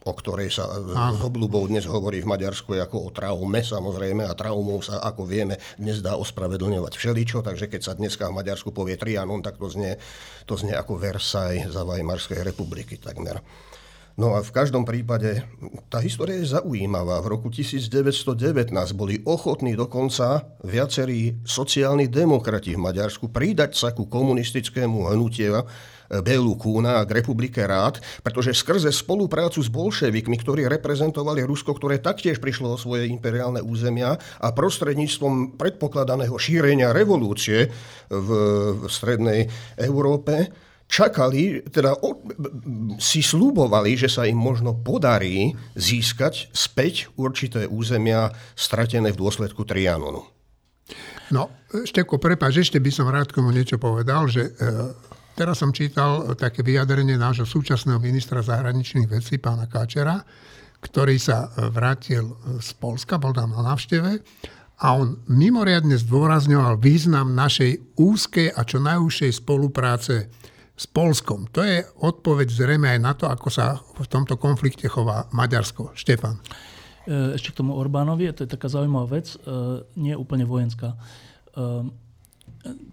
o 0.07 0.13
ktorej 0.15 0.49
sa 0.49 0.65
s 0.71 1.21
obľubou 1.21 1.67
dnes 1.67 1.83
hovorí 1.83 2.23
v 2.23 2.31
Maďarsku 2.31 2.73
ako 2.79 2.97
o 2.97 3.09
traume, 3.11 3.59
samozrejme, 3.59 4.23
a 4.23 4.33
traumou 4.33 4.79
sa, 4.79 5.03
ako 5.03 5.27
vieme, 5.27 5.59
dnes 5.75 5.99
dá 5.99 6.15
ospravedlňovať 6.15 6.95
všeličo, 6.95 7.43
takže 7.43 7.67
keď 7.67 7.81
sa 7.83 7.93
dneska 7.93 8.31
v 8.31 8.39
Maďarsku 8.39 8.71
povie 8.71 8.95
Trianon, 8.95 9.43
tak 9.43 9.59
to 9.59 9.67
znie, 9.67 9.99
to 10.47 10.55
znie 10.55 10.73
ako 10.73 10.95
Versailles 10.95 11.67
za 11.67 11.83
Weimarskej 11.83 12.41
republiky 12.41 12.95
takmer. 12.97 13.43
No 14.19 14.35
a 14.35 14.43
v 14.43 14.51
každom 14.51 14.83
prípade 14.83 15.47
tá 15.87 16.03
história 16.03 16.35
je 16.43 16.51
zaujímavá. 16.51 17.23
V 17.23 17.39
roku 17.39 17.47
1919 17.47 18.67
boli 18.91 19.23
ochotní 19.23 19.79
dokonca 19.79 20.43
viacerí 20.59 21.39
sociálni 21.47 22.11
demokrati 22.11 22.75
v 22.75 22.83
Maďarsku 22.83 23.31
pridať 23.31 23.79
sa 23.79 23.95
ku 23.95 24.11
komunistickému 24.11 25.07
hnutiu 25.15 25.63
Bélu 26.19 26.59
Kúna 26.59 26.99
a 26.99 27.07
k 27.07 27.23
republike 27.23 27.63
rád, 27.63 28.03
pretože 28.19 28.59
skrze 28.59 28.91
spoluprácu 28.91 29.63
s 29.63 29.71
bolševikmi, 29.71 30.35
ktorí 30.41 30.67
reprezentovali 30.67 31.47
Rusko, 31.47 31.71
ktoré 31.79 32.03
taktiež 32.03 32.43
prišlo 32.43 32.75
o 32.75 32.81
svoje 32.81 33.07
imperiálne 33.07 33.63
územia 33.63 34.19
a 34.43 34.47
prostredníctvom 34.51 35.55
predpokladaného 35.55 36.35
šírenia 36.35 36.91
revolúcie 36.91 37.71
v, 38.11 38.29
v 38.75 38.81
strednej 38.91 39.47
Európe, 39.79 40.51
čakali, 40.89 41.61
teda 41.69 41.93
si 42.97 43.21
slúbovali, 43.21 43.93
že 43.93 44.09
sa 44.09 44.25
im 44.25 44.41
možno 44.41 44.73
podarí 44.73 45.53
získať 45.77 46.49
späť 46.49 47.13
určité 47.13 47.69
územia 47.69 48.33
stratené 48.57 49.13
v 49.13 49.21
dôsledku 49.21 49.61
Trianonu. 49.69 50.25
No, 51.29 51.53
Števko, 51.69 52.17
prepáč, 52.17 52.65
ešte 52.65 52.81
by 52.81 52.89
som 52.89 53.05
rád 53.05 53.29
komu 53.29 53.53
niečo 53.53 53.77
povedal, 53.77 54.25
že 54.25 54.49
e, 54.49 54.51
teraz 55.37 55.61
som 55.61 55.69
čítal 55.69 56.33
také 56.33 56.65
vyjadrenie 56.65 57.21
nášho 57.21 57.45
súčasného 57.45 58.01
ministra 58.01 58.41
zahraničných 58.41 59.05
vecí, 59.05 59.37
pána 59.37 59.69
Káčera, 59.69 60.25
ktorý 60.81 61.21
sa 61.21 61.53
vrátil 61.69 62.33
z 62.57 62.69
Polska, 62.81 63.21
bol 63.21 63.37
tam 63.37 63.53
na 63.53 63.61
návšteve 63.61 64.25
a 64.79 64.95
on 64.95 65.19
mimoriadne 65.27 65.99
zdôrazňoval 65.99 66.79
význam 66.79 67.35
našej 67.35 67.99
úzkej 67.99 68.55
a 68.55 68.63
čo 68.63 68.79
najúžšej 68.79 69.31
spolupráce 69.43 70.31
s 70.79 70.87
Polskom. 70.87 71.51
To 71.51 71.59
je 71.59 71.83
odpoveď 71.99 72.47
zrejme 72.47 72.87
aj 72.95 72.99
na 73.03 73.11
to, 73.11 73.27
ako 73.27 73.51
sa 73.51 73.83
v 73.99 74.07
tomto 74.07 74.39
konflikte 74.39 74.87
chová 74.87 75.27
Maďarsko. 75.35 75.91
Štefan. 75.91 76.39
E, 77.03 77.35
ešte 77.35 77.51
k 77.51 77.59
tomu 77.59 77.75
Orbánovi, 77.75 78.31
to 78.31 78.47
je 78.47 78.53
taká 78.55 78.71
zaujímavá 78.71 79.19
vec, 79.19 79.35
e, 79.35 79.37
nie 79.99 80.15
úplne 80.15 80.47
vojenská. 80.47 80.95
E, 80.95 80.97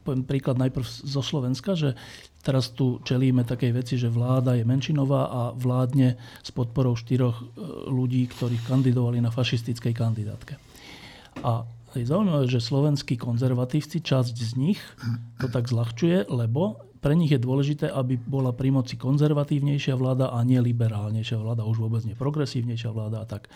poviem 0.02 0.26
príklad 0.26 0.58
najprv 0.58 0.82
zo 0.82 1.22
Slovenska, 1.22 1.78
že 1.78 1.94
teraz 2.42 2.74
tu 2.74 2.98
čelíme 3.06 3.46
takej 3.46 3.70
veci, 3.70 3.94
že 3.94 4.10
vláda 4.10 4.58
je 4.58 4.66
menšinová 4.66 5.22
a 5.30 5.40
vládne 5.54 6.18
s 6.42 6.50
podporou 6.50 6.98
štyroch 6.98 7.38
ľudí, 7.90 8.30
ktorí 8.30 8.62
kandidovali 8.66 9.18
na 9.18 9.34
fašistickej 9.34 9.94
kandidátke. 9.94 10.54
A 11.42 11.66
je 11.96 12.06
zaujímavé, 12.06 12.46
že 12.46 12.60
slovenskí 12.60 13.16
konzervatívci, 13.16 14.04
časť 14.04 14.36
z 14.36 14.52
nich 14.60 14.80
to 15.40 15.48
tak 15.48 15.66
zľahčuje, 15.66 16.28
lebo 16.28 16.86
pre 17.00 17.14
nich 17.14 17.32
je 17.32 17.40
dôležité, 17.40 17.86
aby 17.88 18.16
bola 18.16 18.50
pri 18.52 18.72
moci 18.72 18.96
konzervatívnejšia 18.96 19.94
vláda 19.96 20.32
a 20.32 20.40
nie 20.42 20.58
liberálnejšia 20.58 21.38
vláda, 21.38 21.68
už 21.68 21.80
vôbec 21.80 22.02
nie 22.08 22.16
progresívnejšia 22.16 22.90
vláda 22.92 23.22
a 23.22 23.26
tak. 23.26 23.52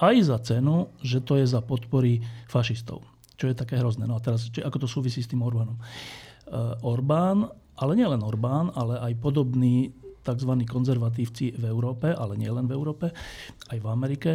Aj 0.00 0.16
za 0.20 0.38
cenu, 0.40 0.90
že 1.04 1.22
to 1.22 1.38
je 1.38 1.46
za 1.46 1.60
podpory 1.60 2.24
fašistov. 2.50 3.04
Čo 3.40 3.48
je 3.48 3.56
také 3.56 3.80
hrozné. 3.80 4.04
No 4.04 4.16
a 4.16 4.24
teraz, 4.24 4.52
či, 4.52 4.60
ako 4.60 4.84
to 4.84 4.88
súvisí 4.88 5.24
s 5.24 5.30
tým 5.30 5.40
Orbánom? 5.40 5.80
Uh, 6.50 6.76
Orbán, 6.84 7.48
ale 7.80 7.92
nielen 7.96 8.20
Orbán, 8.20 8.68
ale 8.76 9.00
aj 9.00 9.12
podobní 9.16 9.96
tzv. 10.20 10.52
konzervatívci 10.68 11.56
v 11.56 11.64
Európe, 11.64 12.12
ale 12.12 12.36
nielen 12.36 12.68
v 12.68 12.76
Európe, 12.76 13.06
aj 13.72 13.78
v 13.80 13.86
Amerike, 13.88 14.30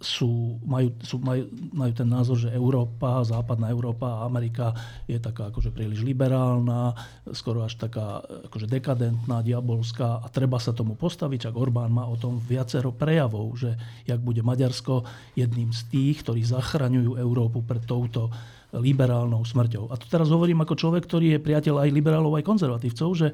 sú, 0.00 0.56
majú, 0.64 0.96
sú, 1.04 1.20
majú, 1.20 1.44
majú 1.76 1.92
ten 1.92 2.08
názor, 2.08 2.40
že 2.40 2.48
Európa, 2.48 3.20
západná 3.20 3.68
Európa 3.68 4.16
a 4.16 4.24
Amerika 4.24 4.72
je 5.04 5.20
taká 5.20 5.52
akože 5.52 5.76
príliš 5.76 6.00
liberálna, 6.00 6.96
skoro 7.36 7.60
až 7.60 7.76
taká 7.76 8.24
akože 8.48 8.64
dekadentná, 8.64 9.44
diabolská 9.44 10.24
a 10.24 10.26
treba 10.32 10.56
sa 10.56 10.72
tomu 10.72 10.96
postaviť. 10.96 11.48
Čak 11.48 11.54
Orbán 11.60 11.92
má 11.92 12.08
o 12.08 12.16
tom 12.16 12.40
viacero 12.40 12.96
prejavov, 12.96 13.60
že 13.60 13.76
jak 14.08 14.20
bude 14.24 14.40
Maďarsko 14.40 15.04
jedným 15.36 15.68
z 15.68 15.84
tých, 15.92 16.24
ktorí 16.24 16.40
zachraňujú 16.40 17.20
Európu 17.20 17.60
pred 17.60 17.84
touto 17.84 18.32
liberálnou 18.72 19.44
smrťou. 19.44 19.92
A 19.92 20.00
to 20.00 20.08
teraz 20.08 20.32
hovorím 20.32 20.64
ako 20.64 20.80
človek, 20.80 21.04
ktorý 21.04 21.36
je 21.36 21.44
priateľ 21.44 21.84
aj 21.84 21.90
liberálov, 21.92 22.40
aj 22.40 22.44
konzervatívcov, 22.44 23.08
že, 23.12 23.28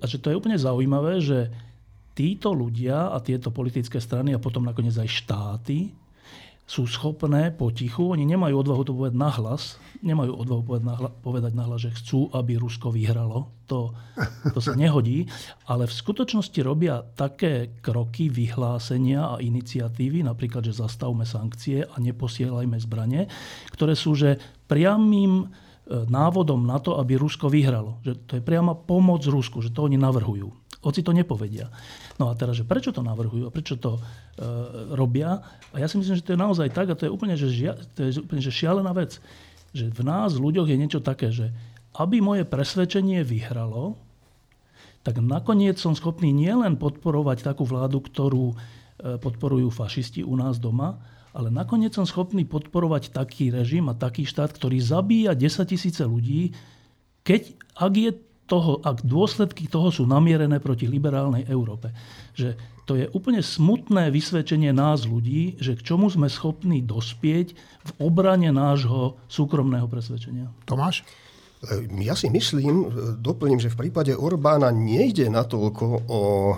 a 0.00 0.04
že 0.08 0.16
to 0.16 0.32
je 0.32 0.38
úplne 0.40 0.56
zaujímavé, 0.56 1.20
že 1.20 1.52
títo 2.18 2.50
ľudia 2.50 3.14
a 3.14 3.22
tieto 3.22 3.54
politické 3.54 4.02
strany 4.02 4.34
a 4.34 4.42
potom 4.42 4.66
nakoniec 4.66 4.98
aj 4.98 5.06
štáty 5.06 5.94
sú 6.68 6.84
schopné 6.84 7.48
potichu, 7.48 8.12
oni 8.12 8.28
nemajú 8.28 8.60
odvahu 8.60 8.82
to 8.84 8.92
povedať 8.92 9.16
nahlas, 9.16 9.80
nemajú 10.04 10.36
odvahu 10.36 10.62
povedať 10.68 10.84
nahlas, 10.84 11.12
povedať 11.24 11.52
nahlas, 11.56 11.80
že 11.80 11.96
chcú, 11.96 12.28
aby 12.28 12.60
Rusko 12.60 12.92
vyhralo. 12.92 13.48
To, 13.72 13.96
to 14.52 14.60
sa 14.60 14.76
nehodí. 14.76 15.24
Ale 15.64 15.88
v 15.88 15.96
skutočnosti 15.96 16.60
robia 16.60 17.00
také 17.16 17.80
kroky, 17.80 18.28
vyhlásenia 18.28 19.32
a 19.32 19.40
iniciatívy, 19.40 20.20
napríklad, 20.28 20.68
že 20.68 20.76
zastavme 20.76 21.24
sankcie 21.24 21.88
a 21.88 21.96
neposielajme 21.96 22.76
zbranie, 22.84 23.32
ktoré 23.72 23.96
sú 23.96 24.12
že 24.12 24.36
priamým 24.68 25.32
e, 25.40 25.46
návodom 26.04 26.68
na 26.68 26.76
to, 26.84 27.00
aby 27.00 27.16
Rusko 27.16 27.48
vyhralo. 27.48 27.96
Že 28.04 28.12
to 28.28 28.32
je 28.36 28.42
priama 28.44 28.76
pomoc 28.76 29.24
Rusku, 29.24 29.64
že 29.64 29.72
to 29.72 29.88
oni 29.88 29.96
navrhujú. 29.96 30.52
Hoci 30.84 31.00
to 31.00 31.16
nepovedia. 31.16 31.72
No 32.18 32.28
a 32.28 32.34
teraz, 32.34 32.58
že 32.58 32.66
prečo 32.66 32.90
to 32.90 33.06
navrhujú 33.06 33.46
a 33.46 33.54
prečo 33.54 33.78
to 33.78 33.96
e, 33.96 34.00
robia? 34.90 35.38
A 35.70 35.78
ja 35.78 35.86
si 35.86 36.02
myslím, 36.02 36.18
že 36.18 36.26
to 36.26 36.34
je 36.34 36.42
naozaj 36.42 36.74
tak 36.74 36.90
a 36.90 36.98
to 36.98 37.06
je 37.06 37.14
úplne, 37.14 37.38
že, 37.38 37.46
žia, 37.46 37.78
to 37.94 38.10
je 38.10 38.18
úplne 38.18 38.42
že 38.42 38.50
šialená 38.50 38.90
vec. 38.90 39.22
Že 39.70 39.94
v 39.94 40.02
nás, 40.02 40.34
ľuďoch, 40.34 40.66
je 40.66 40.76
niečo 40.76 40.98
také, 40.98 41.30
že 41.30 41.54
aby 41.94 42.18
moje 42.18 42.42
presvedčenie 42.42 43.22
vyhralo, 43.22 43.94
tak 45.06 45.22
nakoniec 45.22 45.78
som 45.78 45.94
schopný 45.94 46.34
nielen 46.34 46.74
podporovať 46.74 47.46
takú 47.46 47.62
vládu, 47.62 48.02
ktorú 48.02 48.52
e, 48.52 48.54
podporujú 49.22 49.70
fašisti 49.70 50.26
u 50.26 50.34
nás 50.34 50.58
doma, 50.58 50.98
ale 51.30 51.54
nakoniec 51.54 51.94
som 51.94 52.02
schopný 52.02 52.42
podporovať 52.42 53.14
taký 53.14 53.54
režim 53.54 53.86
a 53.86 53.94
taký 53.94 54.26
štát, 54.26 54.50
ktorý 54.50 54.82
zabíja 54.82 55.38
10 55.38 55.70
tisíce 55.70 56.02
ľudí, 56.02 56.50
keď, 57.22 57.54
ak 57.78 57.92
je 57.94 58.10
toho, 58.48 58.80
ak 58.80 59.04
dôsledky 59.04 59.68
toho 59.68 59.92
sú 59.92 60.08
namierené 60.08 60.58
proti 60.58 60.88
liberálnej 60.88 61.44
Európe. 61.46 61.92
Že 62.32 62.56
to 62.88 62.96
je 62.96 63.04
úplne 63.12 63.44
smutné 63.44 64.08
vysvedčenie 64.08 64.72
nás 64.72 65.04
ľudí, 65.04 65.60
že 65.60 65.76
k 65.76 65.84
čomu 65.84 66.08
sme 66.08 66.32
schopní 66.32 66.80
dospieť 66.80 67.52
v 67.84 67.90
obrane 68.00 68.48
nášho 68.48 69.20
súkromného 69.28 69.84
presvedčenia. 69.84 70.48
Tomáš? 70.64 71.04
Ja 71.98 72.14
si 72.14 72.30
myslím, 72.30 72.86
doplním, 73.18 73.58
že 73.58 73.74
v 73.74 73.90
prípade 73.90 74.14
Orbána 74.14 74.70
nejde 74.70 75.26
natoľko 75.26 76.06
o 76.06 76.22
e, 76.22 76.54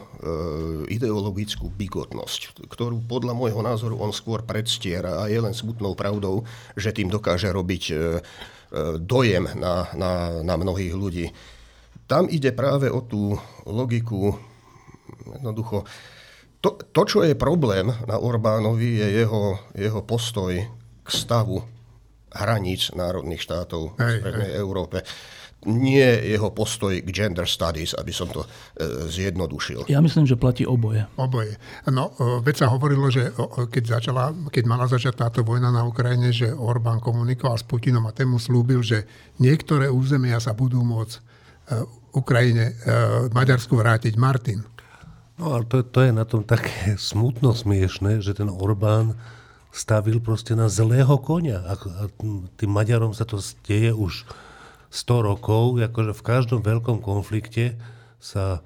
ideologickú 0.92 1.72
bigotnosť, 1.72 2.68
ktorú 2.68 3.08
podľa 3.08 3.32
môjho 3.32 3.64
názoru 3.64 3.96
on 3.96 4.12
skôr 4.12 4.44
predstiera 4.44 5.24
a 5.24 5.32
je 5.32 5.40
len 5.40 5.56
smutnou 5.56 5.96
pravdou, 5.96 6.44
že 6.76 6.92
tým 6.92 7.08
dokáže 7.08 7.48
robiť 7.48 7.82
e, 7.88 7.94
e 7.96 7.98
dojem 9.00 9.48
na, 9.56 9.88
na, 9.96 10.44
na 10.44 10.54
mnohých 10.60 10.92
ľudí. 10.92 11.32
Tam 12.10 12.26
ide 12.26 12.50
práve 12.50 12.90
o 12.90 13.06
tú 13.06 13.38
logiku, 13.70 14.34
jednoducho, 15.38 15.86
to, 16.58 16.74
to, 16.90 17.02
čo 17.06 17.18
je 17.22 17.38
problém 17.38 17.86
na 17.86 18.18
Orbánovi, 18.18 18.98
je 18.98 19.08
jeho, 19.22 19.62
jeho 19.78 20.02
postoj 20.02 20.52
k 21.06 21.08
stavu 21.08 21.62
hraníc 22.34 22.90
národných 22.92 23.40
štátov 23.40 23.94
v 23.94 23.98
Strednej 23.98 24.58
Európe 24.58 25.06
nie 25.68 26.08
jeho 26.24 26.48
postoj 26.56 27.04
k 27.04 27.08
gender 27.12 27.44
studies, 27.44 27.92
aby 27.92 28.12
som 28.16 28.32
to 28.32 28.40
e, 28.40 28.48
zjednodušil. 29.12 29.92
Ja 29.92 30.00
myslím, 30.00 30.24
že 30.24 30.40
platí 30.40 30.64
oboje. 30.64 31.04
Oboje. 31.20 31.60
No, 31.84 32.16
veď 32.40 32.64
sa 32.64 32.72
hovorilo, 32.72 33.12
že 33.12 33.28
keď, 33.68 34.00
začala, 34.00 34.32
keď 34.48 34.64
mala 34.64 34.88
začať 34.88 35.20
táto 35.20 35.44
vojna 35.44 35.68
na 35.68 35.84
Ukrajine, 35.84 36.32
že 36.32 36.48
Orbán 36.48 37.04
komunikoval 37.04 37.60
s 37.60 37.64
Putinom 37.68 38.08
a 38.08 38.16
tému 38.16 38.40
slúbil, 38.40 38.80
že 38.80 39.04
niektoré 39.36 39.92
územia 39.92 40.40
sa 40.40 40.56
budú 40.56 40.80
môcť 40.80 41.12
e, 41.12 41.20
Ukrajine, 42.14 42.72
e, 42.72 42.74
Maďarsku 43.30 43.78
vrátiť. 43.78 44.18
Martin. 44.18 44.66
No 45.40 45.56
ale 45.56 45.64
to, 45.64 45.80
to 45.80 46.04
je 46.04 46.12
na 46.12 46.28
tom 46.28 46.44
také 46.44 46.94
smutno 47.10 47.54
smiešné, 47.56 48.20
že 48.20 48.36
ten 48.36 48.50
Orbán 48.50 49.16
stavil 49.70 50.18
proste 50.18 50.58
na 50.58 50.66
zlého 50.66 51.14
konia. 51.22 51.62
A, 51.62 51.78
a 51.78 52.02
tým 52.58 52.70
Maďarom 52.70 53.14
sa 53.14 53.22
to 53.22 53.38
deje 53.64 53.94
už 53.94 54.26
100 54.90 55.28
rokov, 55.30 55.78
akože 55.78 56.12
v 56.18 56.26
každom 56.26 56.60
veľkom 56.66 56.98
konflikte 56.98 57.78
sa 58.18 58.58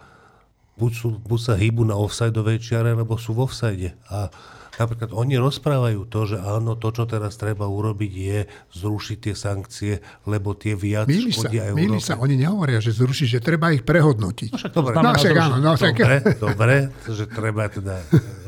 buď, 0.80 0.92
sú, 0.96 1.08
buď 1.20 1.40
sa 1.40 1.54
hýbu 1.54 1.84
na 1.84 2.00
offsideovej 2.00 2.58
čiare, 2.64 2.96
alebo 2.96 3.20
sú 3.20 3.36
v 3.36 3.44
offside. 3.44 3.90
A 4.08 4.32
Napríklad 4.80 5.10
oni 5.14 5.38
rozprávajú 5.38 6.06
to, 6.10 6.20
že 6.34 6.36
áno, 6.40 6.74
to, 6.74 6.90
čo 6.90 7.04
teraz 7.06 7.38
treba 7.38 7.66
urobiť, 7.66 8.12
je 8.12 8.38
zrušiť 8.74 9.18
tie 9.18 9.34
sankcie, 9.34 9.92
lebo 10.26 10.54
tie 10.58 10.74
viac 10.74 11.06
míli 11.06 11.30
škodia 11.30 11.62
sa, 11.62 11.68
Európe. 11.70 11.82
Míli 11.86 12.00
sa, 12.02 12.14
oni 12.18 12.34
nehovoria, 12.34 12.78
že 12.82 12.90
zrušiť, 12.94 13.28
že 13.38 13.40
treba 13.40 13.70
ich 13.70 13.86
prehodnotiť. 13.86 14.50
No 14.50 14.58
však, 14.58 14.72
dobre, 14.74 14.92
no, 14.98 15.10
však 15.14 15.34
áno, 15.38 15.56
no, 15.62 15.72
však... 15.78 15.94
dobre, 15.94 16.16
dobre, 16.38 16.76
že 17.06 17.24
treba 17.30 17.70
teda 17.70 17.96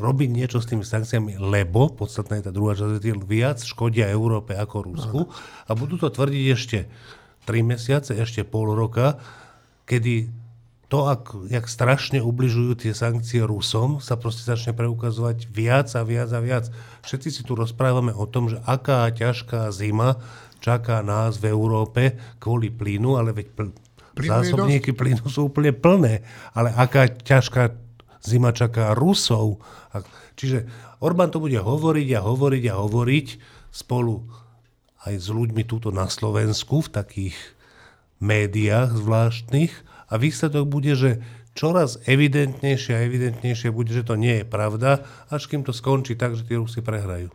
robiť 0.03 0.29
niečo 0.29 0.57
s 0.59 0.67
tými 0.67 0.83
sankciami, 0.83 1.39
lebo, 1.39 1.91
podstatná 1.91 2.39
je 2.39 2.45
tá 2.47 2.51
druhá 2.51 2.75
časť, 2.75 2.99
že 2.99 3.13
viac 3.23 3.57
škodia 3.63 4.11
Európe 4.11 4.55
ako 4.55 4.75
Rusku 4.93 5.21
a 5.67 5.71
budú 5.75 5.99
to 5.99 6.11
tvrdiť 6.11 6.45
ešte 6.53 6.79
3 7.47 7.63
mesiace, 7.63 8.11
ešte 8.19 8.43
pol 8.43 8.75
roka, 8.75 9.19
kedy 9.87 10.46
to, 10.87 11.03
ak, 11.03 11.35
jak 11.51 11.67
strašne 11.67 12.23
ubližujú 12.23 12.79
tie 12.79 12.95
sankcie 12.95 13.43
Rusom, 13.43 13.99
sa 13.99 14.15
proste 14.15 14.47
začne 14.47 14.71
preukazovať 14.71 15.51
viac 15.51 15.91
a 15.99 16.01
viac 16.07 16.31
a 16.31 16.39
viac. 16.39 16.71
Všetci 17.03 17.29
si 17.29 17.41
tu 17.43 17.59
rozprávame 17.59 18.15
o 18.15 18.23
tom, 18.23 18.47
že 18.47 18.63
aká 18.63 19.11
ťažká 19.11 19.67
zima 19.75 20.15
čaká 20.63 21.03
nás 21.03 21.37
v 21.43 21.51
Európe 21.51 22.15
kvôli 22.39 22.71
plynu, 22.71 23.19
ale 23.19 23.35
veď 23.35 23.47
pl- 23.51 23.75
zásobníky 24.15 24.95
plynu 24.95 25.27
sú 25.27 25.51
úplne 25.51 25.75
plné. 25.75 26.23
Ale 26.55 26.71
aká 26.73 27.11
ťažká 27.11 27.75
zima 28.23 28.55
čaká 28.55 28.95
Rusov. 28.95 29.61
Čiže 30.39 30.65
Orbán 31.03 31.29
to 31.29 31.43
bude 31.43 31.57
hovoriť 31.59 32.07
a 32.17 32.25
hovoriť 32.25 32.63
a 32.71 32.79
hovoriť 32.79 33.27
spolu 33.69 34.23
aj 35.05 35.13
s 35.19 35.27
ľuďmi 35.29 35.63
túto 35.67 35.93
na 35.93 36.09
Slovensku 36.09 36.83
v 36.83 36.89
takých 36.95 37.37
médiách 38.17 38.97
zvláštnych 38.97 39.86
a 40.07 40.13
výsledok 40.15 40.65
bude, 40.67 40.95
že 40.95 41.19
čoraz 41.57 41.99
evidentnejšie 42.07 42.93
a 42.95 43.05
evidentnejšie 43.05 43.69
bude, 43.73 43.91
že 43.91 44.07
to 44.07 44.15
nie 44.15 44.41
je 44.41 44.45
pravda, 44.47 45.03
až 45.27 45.51
kým 45.51 45.67
to 45.67 45.75
skončí 45.75 46.15
tak, 46.15 46.37
že 46.37 46.47
tí 46.47 46.55
Rusi 46.55 46.79
prehrajú. 46.79 47.33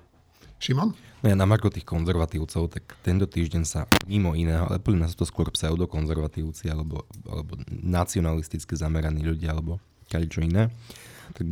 Šimon? 0.62 0.94
No 1.22 1.30
ja 1.30 1.38
na 1.38 1.46
marko 1.46 1.70
tých 1.70 1.86
konzervatívcov, 1.86 2.70
tak 2.70 2.98
tento 3.02 3.26
týždeň 3.30 3.62
sa 3.62 3.86
mimo 4.10 4.34
iného, 4.34 4.66
ale 4.66 4.82
mňa 4.82 5.10
sú 5.10 5.22
to 5.22 5.26
skôr 5.26 5.50
pseudokonzervatívci 5.50 6.66
alebo, 6.70 7.06
alebo 7.26 7.58
nacionalisticky 7.70 8.74
zameraní 8.74 9.22
ľudia 9.22 9.54
alebo 9.54 9.78
čo 10.10 10.42
iné. 10.42 10.68
Tak 11.32 11.46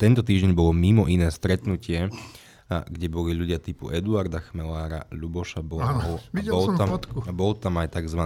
tento 0.00 0.22
týždeň 0.24 0.56
bolo 0.56 0.72
mimo 0.72 1.04
iné 1.10 1.28
stretnutie, 1.28 2.06
a, 2.06 2.10
kde 2.66 3.06
boli 3.06 3.30
ľudia 3.30 3.62
typu 3.62 3.94
Eduarda 3.94 4.42
Chmelára, 4.42 5.06
Ľuboša 5.14 5.62
a 5.62 5.66
bol, 6.50 6.66
tam, 6.74 6.98
a 6.98 7.30
bol 7.30 7.54
tam 7.54 7.78
aj 7.78 7.94
tzv. 7.94 8.22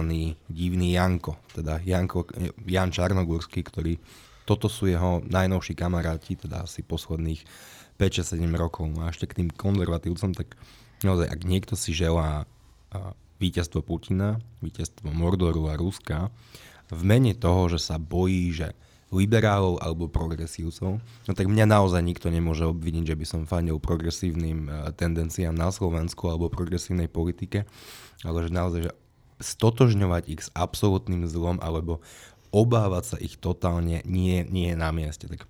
divný 0.49 0.97
Janko, 0.97 1.37
teda 1.53 1.77
Janko, 1.85 2.25
Jan 2.65 2.89
Čarnogórsky, 2.89 3.61
ktorý 3.61 4.01
toto 4.41 4.65
sú 4.65 4.89
jeho 4.89 5.21
najnovší 5.29 5.77
kamaráti, 5.77 6.41
teda 6.41 6.65
asi 6.65 6.81
posledných 6.81 7.45
5-7 8.01 8.41
rokov. 8.57 8.89
No 8.89 9.05
a 9.05 9.13
ešte 9.13 9.29
k 9.29 9.37
tým 9.45 9.49
konzervatívcom, 9.53 10.33
tak 10.33 10.57
naozaj, 11.05 11.29
ak 11.29 11.45
niekto 11.45 11.77
si 11.77 11.93
želá 11.93 12.49
víťazstvo 13.37 13.85
Putina, 13.85 14.41
víťazstvo 14.65 15.13
Mordoru 15.13 15.69
a 15.69 15.77
Ruska, 15.77 16.33
v 16.89 17.01
mene 17.05 17.37
toho, 17.37 17.69
že 17.69 17.79
sa 17.79 18.01
bojí, 18.01 18.51
že 18.51 18.73
liberálov 19.11 19.83
alebo 19.83 20.07
progresívcov, 20.07 21.03
no 21.03 21.31
tak 21.35 21.47
mňa 21.51 21.67
naozaj 21.67 21.99
nikto 21.99 22.31
nemôže 22.31 22.63
obviniť, 22.63 23.11
že 23.11 23.19
by 23.19 23.25
som 23.27 23.41
fandil 23.43 23.75
progresívnym 23.75 24.71
e, 24.71 24.71
tendenciám 24.95 25.51
na 25.51 25.67
Slovensku 25.67 26.31
alebo 26.31 26.47
progresívnej 26.47 27.11
politike, 27.11 27.67
ale 28.23 28.47
že 28.47 28.49
naozaj, 28.55 28.81
že 28.87 28.91
stotožňovať 29.43 30.23
ich 30.31 30.41
s 30.47 30.49
absolútnym 30.55 31.27
zlom 31.27 31.59
alebo 31.59 31.99
obávať 32.55 33.03
sa 33.03 33.17
ich 33.19 33.35
totálne 33.35 33.99
nie, 34.07 34.47
nie 34.47 34.71
je 34.71 34.77
na 34.79 34.95
mieste. 34.95 35.27
Tak 35.27 35.43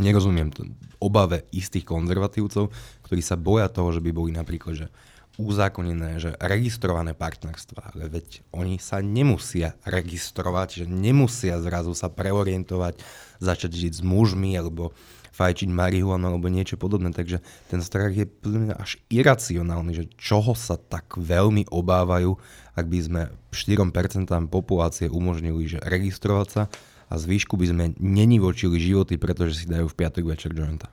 nerozumiem 0.00 0.48
to 0.48 0.64
obave 0.96 1.44
istých 1.52 1.84
konzervatívcov, 1.84 2.72
ktorí 3.04 3.20
sa 3.20 3.36
boja 3.36 3.68
toho, 3.68 3.92
že 3.92 4.00
by 4.00 4.10
boli 4.16 4.32
napríklad, 4.32 4.74
že 4.74 4.86
uzákonené, 5.34 6.22
že 6.22 6.38
registrované 6.38 7.12
partnerstva, 7.12 7.94
ale 7.94 8.06
veď 8.06 8.46
oni 8.54 8.78
sa 8.78 9.02
nemusia 9.02 9.74
registrovať, 9.82 10.82
že 10.82 10.84
nemusia 10.86 11.58
zrazu 11.58 11.92
sa 11.94 12.06
preorientovať, 12.06 13.02
začať 13.42 13.72
žiť 13.74 13.92
s 13.98 14.02
mužmi 14.06 14.54
alebo 14.54 14.94
fajčiť 15.34 15.66
marihuanu 15.66 16.30
alebo 16.30 16.46
niečo 16.46 16.78
podobné. 16.78 17.10
Takže 17.10 17.42
ten 17.66 17.82
strach 17.82 18.14
je 18.14 18.30
až 18.78 19.02
iracionálny, 19.10 19.92
že 19.92 20.04
čoho 20.14 20.54
sa 20.54 20.78
tak 20.78 21.18
veľmi 21.18 21.66
obávajú, 21.66 22.38
ak 22.78 22.86
by 22.86 22.98
sme 23.02 23.22
4% 23.50 24.30
populácie 24.46 25.10
umožnili, 25.10 25.66
že 25.66 25.82
registrovať 25.82 26.48
sa 26.50 26.62
a 27.10 27.14
zvýšku 27.18 27.58
by 27.58 27.66
sme 27.74 27.84
nenivočili 27.98 28.78
životy, 28.78 29.18
pretože 29.18 29.62
si 29.62 29.66
dajú 29.66 29.90
v 29.90 29.98
piatok 29.98 30.24
večer 30.30 30.54
jointa. 30.54 30.86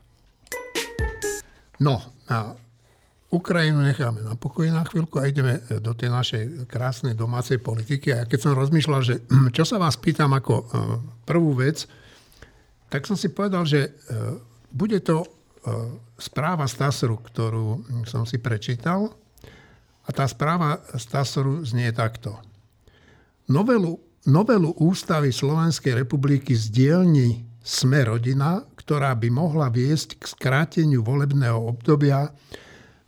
No, 1.82 1.98
a 2.30 2.54
Ukrajinu 3.32 3.80
necháme 3.80 4.20
na 4.28 4.36
pokoji 4.36 4.76
na 4.76 4.84
chvíľku 4.84 5.16
a 5.16 5.32
ideme 5.32 5.64
e, 5.64 5.80
do 5.80 5.96
tej 5.96 6.12
našej 6.12 6.44
krásnej 6.68 7.16
domácej 7.16 7.64
politiky. 7.64 8.12
A 8.12 8.28
keď 8.28 8.40
som 8.44 8.60
rozmýšľal, 8.60 9.02
že 9.02 9.16
čo 9.56 9.64
sa 9.64 9.80
vás 9.80 9.96
pýtam 9.96 10.36
ako 10.36 10.54
e, 10.60 10.64
prvú 11.24 11.56
vec, 11.56 11.88
tak 12.92 13.08
som 13.08 13.16
si 13.16 13.32
povedal, 13.32 13.64
že 13.64 13.88
e, 13.88 13.90
bude 14.72 15.00
to 15.00 15.24
správa 16.18 16.66
Stasoru, 16.66 17.22
ktorú 17.22 17.86
som 18.10 18.26
si 18.26 18.42
prečítal. 18.42 19.14
A 20.02 20.10
tá 20.10 20.26
správa 20.26 20.82
Stasoru 20.98 21.62
znie 21.62 21.94
takto. 21.94 22.34
Novelu, 23.46 23.94
novelu 24.26 24.74
ústavy 24.82 25.30
Slovenskej 25.30 26.02
republiky 26.02 26.58
z 26.58 26.66
dielni 26.74 27.46
Sme 27.62 28.02
rodina, 28.10 28.66
ktorá 28.74 29.14
by 29.14 29.30
mohla 29.30 29.70
viesť 29.70 30.18
k 30.18 30.24
skráteniu 30.26 31.06
volebného 31.06 31.62
obdobia 31.62 32.34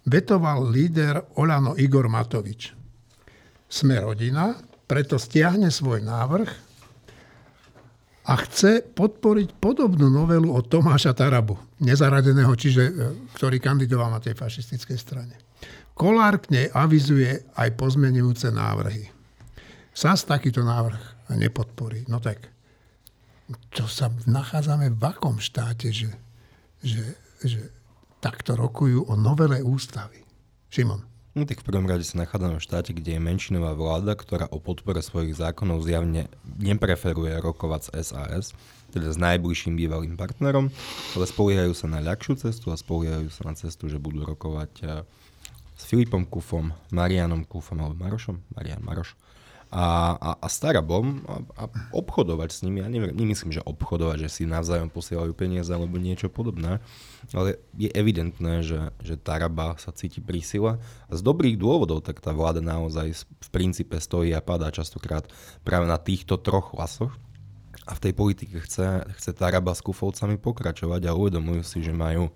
vetoval 0.08 0.68
líder 0.68 1.39
Olano 1.39 1.76
Igor 1.80 2.12
Matovič. 2.12 2.76
Sme 3.68 3.98
rodina, 4.00 4.54
preto 4.86 5.18
stiahne 5.18 5.72
svoj 5.72 6.04
návrh 6.04 6.50
a 8.24 8.34
chce 8.39 8.84
podporiť 8.96 9.60
podobnú 9.60 10.08
novelu 10.08 10.48
od 10.48 10.70
Tomáša 10.72 11.12
Tarabu, 11.12 11.60
nezaradeného, 11.84 12.56
čiže, 12.56 12.84
e, 12.88 12.94
ktorý 13.36 13.60
kandidoval 13.60 14.08
na 14.16 14.24
tej 14.24 14.38
fašistickej 14.39 14.98
strane. 15.00 15.36
Kolár 15.92 16.39
k 16.39 16.56
nej 16.56 16.68
avizuje 16.72 17.44
aj 17.54 17.76
pozmenujúce 17.76 18.48
návrhy. 18.50 19.12
SAS 19.92 20.24
takýto 20.26 20.63
návrh 20.63 21.30
nepodporí. 21.36 22.08
No 22.08 22.18
tak, 22.18 22.50
čo 23.70 23.86
sa 23.86 24.10
nachádzame 24.26 24.89
v 24.89 25.04
akom 25.04 25.38
štáte, 25.38 25.92
že, 25.92 26.10
že, 26.82 27.04
že 27.44 27.60
takto 28.23 28.55
rokujú 28.55 29.12
o 29.12 29.19
novele 29.19 29.59
ústavy. 29.59 30.23
Šimon. 30.71 31.03
No 31.33 31.43
tak 31.49 31.59
v 31.59 31.67
prvom 31.67 31.89
rade 31.89 32.05
sa 32.05 32.21
nachádzame 32.21 32.62
v 32.62 32.65
štáte, 32.65 32.93
kde 32.93 33.17
je 33.17 33.21
menšinová 33.21 33.73
vláda, 33.73 34.13
ktorá 34.13 34.47
o 34.53 34.62
podpore 34.62 35.01
svojich 35.01 35.33
zákonov 35.36 35.83
zjavne 35.83 36.29
nepreferuje 36.62 37.36
rokovať 37.41 37.81
s 37.89 37.89
SAS, 38.05 38.45
teda 38.93 39.09
s 39.09 39.17
najbližším 39.17 39.73
bývalým 39.73 40.13
partnerom, 40.13 40.69
ale 41.17 41.25
spoliehajú 41.25 41.73
sa 41.73 41.89
na 41.89 42.05
ľahšiu 42.05 42.38
cestu 42.38 42.69
a 42.69 42.77
spoliehajú 42.77 43.33
sa 43.33 43.49
na 43.49 43.57
cestu, 43.57 43.89
že 43.89 43.97
budú 43.97 44.21
rokovať 44.21 44.71
eh, 44.86 45.01
s 45.73 45.83
Filipom 45.89 46.29
Kufom, 46.29 46.69
Marianom 46.93 47.49
Kufom 47.49 47.81
alebo 47.81 47.97
Marošom, 47.97 48.38
Marian 48.53 48.86
Maroš, 48.86 49.17
a, 49.73 50.13
a, 50.13 50.31
a 50.38 50.47
starabom 50.53 51.25
a, 51.25 51.41
a 51.57 51.63
obchodovať 51.97 52.49
s 52.53 52.62
nimi. 52.62 52.86
Ja 52.86 52.89
nemyslím, 52.93 53.49
že 53.49 53.65
obchodovať, 53.65 54.21
že 54.21 54.29
si 54.29 54.43
navzájom 54.45 54.93
posielajú 54.93 55.33
peniaze 55.33 55.73
alebo 55.73 55.97
niečo 55.97 56.29
podobné, 56.29 56.77
ale 57.33 57.57
je 57.73 57.89
evidentné, 57.89 58.62
že, 58.62 58.93
že 59.01 59.17
Taraba 59.17 59.73
sa 59.81 59.89
cíti 59.89 60.21
prísila 60.21 60.77
a 61.09 61.13
z 61.17 61.25
dobrých 61.25 61.57
dôvodov 61.57 62.05
tak 62.05 62.21
tá 62.21 62.38
vláda 62.38 62.62
naozaj 62.62 63.25
v 63.25 63.49
princípe 63.49 63.97
stojí 63.97 64.29
a 64.38 64.45
padá 64.45 64.69
častokrát 64.69 65.25
práve 65.65 65.89
na 65.89 65.97
týchto 65.97 66.38
troch 66.38 66.77
hlasoch. 66.77 67.17
A 67.83 67.97
v 67.97 68.03
tej 68.07 68.13
politike 68.15 68.63
chce, 68.63 69.03
chce 69.19 69.36
Taraba 69.36 69.75
s 69.75 69.83
Kufovcami 69.83 70.39
pokračovať 70.39 71.09
a 71.09 71.17
uvedomujú 71.17 71.67
si, 71.67 71.83
že 71.83 71.91
majú 71.91 72.31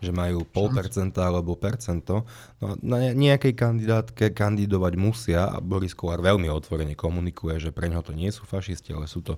že 0.00 0.10
majú 0.10 0.42
pol 0.48 0.72
percenta 0.72 1.28
alebo 1.28 1.54
percento. 1.54 2.24
No, 2.58 2.74
na 2.80 3.12
nejakej 3.12 3.52
kandidátke 3.56 4.32
kandidovať 4.32 4.92
musia 4.96 5.46
a 5.48 5.60
Boris 5.60 5.92
Kolár 5.92 6.24
veľmi 6.24 6.48
otvorene 6.48 6.96
komunikuje, 6.96 7.60
že 7.60 7.70
pre 7.70 7.92
ňoho 7.92 8.04
to 8.04 8.12
nie 8.16 8.32
sú 8.32 8.48
fašisti, 8.48 8.96
ale 8.96 9.06
sú 9.06 9.20
to 9.20 9.36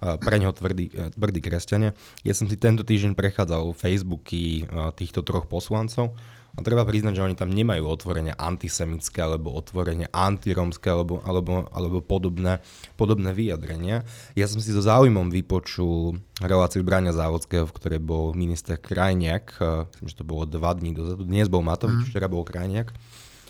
pre 0.00 0.38
ňoho 0.38 0.54
tvrdí, 0.54 0.90
e, 0.94 1.10
tvrdí 1.12 1.40
kresťania. 1.42 1.92
Ja 2.22 2.32
som 2.32 2.46
si 2.46 2.54
tento 2.54 2.86
týždeň 2.86 3.18
prechádzal 3.18 3.74
Facebooky 3.74 4.64
týchto 4.94 5.26
troch 5.26 5.50
poslancov 5.50 6.14
a 6.54 6.62
treba 6.62 6.86
priznať, 6.86 7.18
že 7.18 7.24
oni 7.26 7.34
tam 7.34 7.50
nemajú 7.50 7.82
otvorenie 7.82 8.30
antisemické 8.38 9.26
alebo 9.26 9.50
otvorenie 9.58 10.06
antiromské 10.14 10.86
alebo, 10.86 11.18
alebo, 11.26 11.66
alebo 11.74 11.98
podobné, 11.98 12.62
podobné 12.94 13.34
vyjadrenia. 13.34 14.06
Ja 14.38 14.46
som 14.46 14.62
si 14.62 14.70
so 14.70 14.78
záujmom 14.78 15.34
vypočul 15.34 16.22
reláciu 16.38 16.86
Bráňa 16.86 17.10
Závodského, 17.10 17.66
v 17.66 17.74
ktorej 17.74 18.00
bol 18.02 18.38
minister 18.38 18.78
Krajniak, 18.78 19.58
eh, 19.58 19.90
myslím, 19.98 20.06
že 20.06 20.18
to 20.22 20.26
bolo 20.26 20.46
dva 20.46 20.78
dní 20.78 20.94
dozadu, 20.94 21.26
dnes 21.26 21.50
bol 21.50 21.66
Matovič, 21.66 22.06
mm. 22.06 22.08
včera 22.14 22.30
bol 22.30 22.46
Krajniak. 22.46 22.94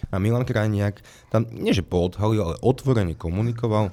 A 0.08 0.16
Milan 0.20 0.48
Krajniak 0.48 1.04
tam, 1.28 1.44
nie 1.52 1.76
že 1.76 1.84
poodhalil, 1.84 2.40
ale 2.40 2.56
otvorene 2.64 3.16
komunikoval, 3.16 3.92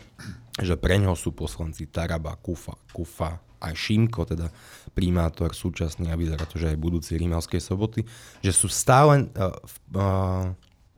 že 0.60 0.76
pre 0.80 1.00
ňoho 1.00 1.16
sú 1.16 1.36
poslanci 1.36 1.88
Taraba, 1.88 2.36
Kufa, 2.40 2.76
Kufa, 2.92 3.40
aj 3.62 3.74
Šimko, 3.78 4.26
teda 4.26 4.50
primátor 4.92 5.56
súčasný 5.56 6.12
a 6.12 6.20
vyzerá 6.20 6.44
to, 6.48 6.60
že 6.60 6.72
aj 6.72 6.78
budúci 6.80 7.16
Rímavskej 7.16 7.62
soboty, 7.64 8.04
že 8.44 8.52
sú 8.52 8.68
stále 8.68 9.32
uh, 9.36 9.56
uh, 9.96 10.52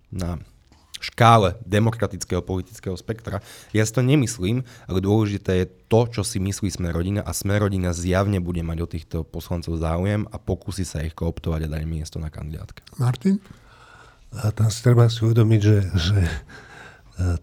na 0.10 0.41
škále 1.03 1.60
demokratického 1.67 2.39
politického 2.39 2.95
spektra. 2.95 3.43
Ja 3.75 3.84
si 3.84 3.91
to 3.91 3.99
nemyslím, 3.99 4.63
ale 4.88 5.03
dôležité 5.03 5.51
je 5.60 5.71
to, 5.91 6.08
čo 6.08 6.23
si 6.23 6.39
myslí 6.39 6.71
Sme 6.71 6.95
rodina 6.95 7.19
a 7.27 7.36
Sme 7.36 7.60
rodina 7.60 7.91
zjavne 7.91 8.39
bude 8.39 8.63
mať 8.63 8.77
o 8.79 8.88
týchto 8.88 9.17
poslancov 9.27 9.75
záujem 9.84 10.23
a 10.32 10.39
pokusí 10.39 10.88
sa 10.88 11.03
ich 11.03 11.12
kooptovať 11.12 11.67
a 11.67 11.71
dať 11.75 11.84
miesto 11.84 12.23
na 12.23 12.32
kandidátke. 12.32 12.88
Martin? 12.95 13.43
A 14.34 14.49
tam 14.56 14.71
si 14.71 14.79
treba 14.82 15.12
si 15.12 15.21
uvedomiť, 15.21 15.60
že, 15.62 15.77
že 15.93 16.19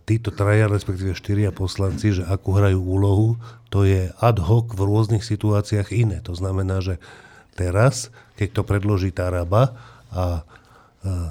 títo 0.02 0.34
traja, 0.34 0.66
respektíve 0.66 1.14
štyria 1.14 1.54
poslanci, 1.54 2.10
že 2.10 2.26
akú 2.26 2.58
hrajú 2.58 2.82
úlohu, 2.82 3.38
to 3.70 3.86
je 3.86 4.10
ad 4.18 4.42
hoc 4.42 4.74
v 4.74 4.82
rôznych 4.82 5.22
situáciách 5.22 5.94
iné. 5.94 6.18
To 6.26 6.34
znamená, 6.34 6.82
že 6.82 6.98
teraz, 7.54 8.10
keď 8.34 8.60
to 8.60 8.62
predloží 8.66 9.14
Taraba 9.14 9.78
a 10.10 10.42
e, 10.42 10.42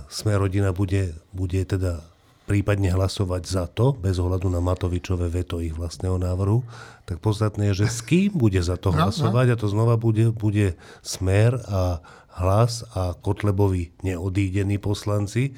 sme 0.08 0.40
rodina 0.40 0.72
bude, 0.72 1.20
bude 1.36 1.68
teda 1.68 2.00
prípadne 2.48 2.96
hlasovať 2.96 3.44
za 3.44 3.68
to, 3.68 3.92
bez 3.92 4.18
ohľadu 4.18 4.48
na 4.48 4.64
Matovičové 4.64 5.28
veto 5.28 5.60
ich 5.60 5.76
vlastného 5.76 6.16
návrhu, 6.16 6.64
tak 7.04 7.20
podstatné 7.20 7.76
je, 7.76 7.86
že 7.86 7.88
s 7.92 8.00
kým 8.02 8.40
bude 8.40 8.58
za 8.64 8.80
to 8.80 8.96
no, 8.96 8.96
no. 8.96 9.00
hlasovať 9.12 9.54
a 9.54 9.60
to 9.60 9.68
znova 9.68 10.00
bude, 10.00 10.32
bude 10.32 10.80
Smer 11.04 11.60
a 11.68 12.00
hlas 12.40 12.88
a 12.96 13.20
Kotlebovi 13.20 13.92
neodídení 14.02 14.80
poslanci. 14.80 15.54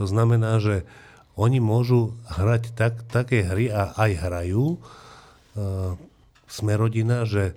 To 0.00 0.08
znamená, 0.08 0.58
že 0.58 0.88
oni 1.36 1.58
môžu 1.58 2.12
hrať 2.28 2.76
tak, 2.76 2.94
také 3.08 3.44
hry 3.46 3.72
a 3.72 3.96
aj 3.96 4.12
hrajú. 4.20 4.76
Uh, 5.52 5.96
sme 6.48 6.76
rodina, 6.76 7.24
že 7.24 7.56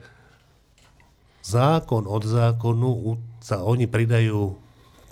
zákon 1.43 2.07
od 2.07 2.23
zákonu 2.23 3.19
sa 3.43 3.61
oni 3.61 3.85
pridajú 3.85 4.55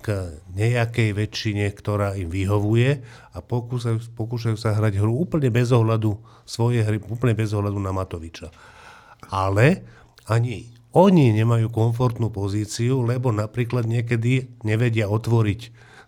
k 0.03 0.35
nejakej 0.51 1.15
väčšine, 1.15 1.65
ktorá 1.71 2.19
im 2.19 2.27
vyhovuje 2.27 2.99
a 3.31 3.37
pokúšajú, 3.39 4.11
pokúšajú 4.19 4.57
sa 4.59 4.75
hrať 4.75 4.99
hru 4.99 5.15
úplne 5.15 5.47
bez 5.47 5.71
ohľadu 5.71 6.19
svoje 6.43 6.83
hry, 6.83 6.99
úplne 6.99 7.31
bez 7.31 7.55
ohľadu 7.55 7.79
na 7.79 7.95
Matoviča. 7.95 8.51
Ale 9.31 9.87
ani 10.27 10.67
oni 10.91 11.31
nemajú 11.31 11.71
komfortnú 11.71 12.29
pozíciu, 12.29 12.99
lebo 13.01 13.31
napríklad 13.31 13.87
niekedy 13.87 14.61
nevedia 14.67 15.07
otvoriť 15.07 15.61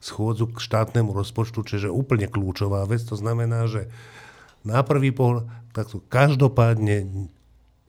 schôdzu 0.05 0.53
k 0.53 0.61
štátnemu 0.61 1.09
rozpočtu, 1.17 1.65
čo 1.65 1.81
je 1.81 1.89
úplne 1.89 2.29
kľúčová 2.29 2.85
vec. 2.85 3.01
To 3.09 3.17
znamená, 3.17 3.65
že 3.65 3.89
na 4.61 4.85
prvý 4.85 5.09
pohľad, 5.09 5.49
takto 5.73 6.05
každopádne, 6.05 7.25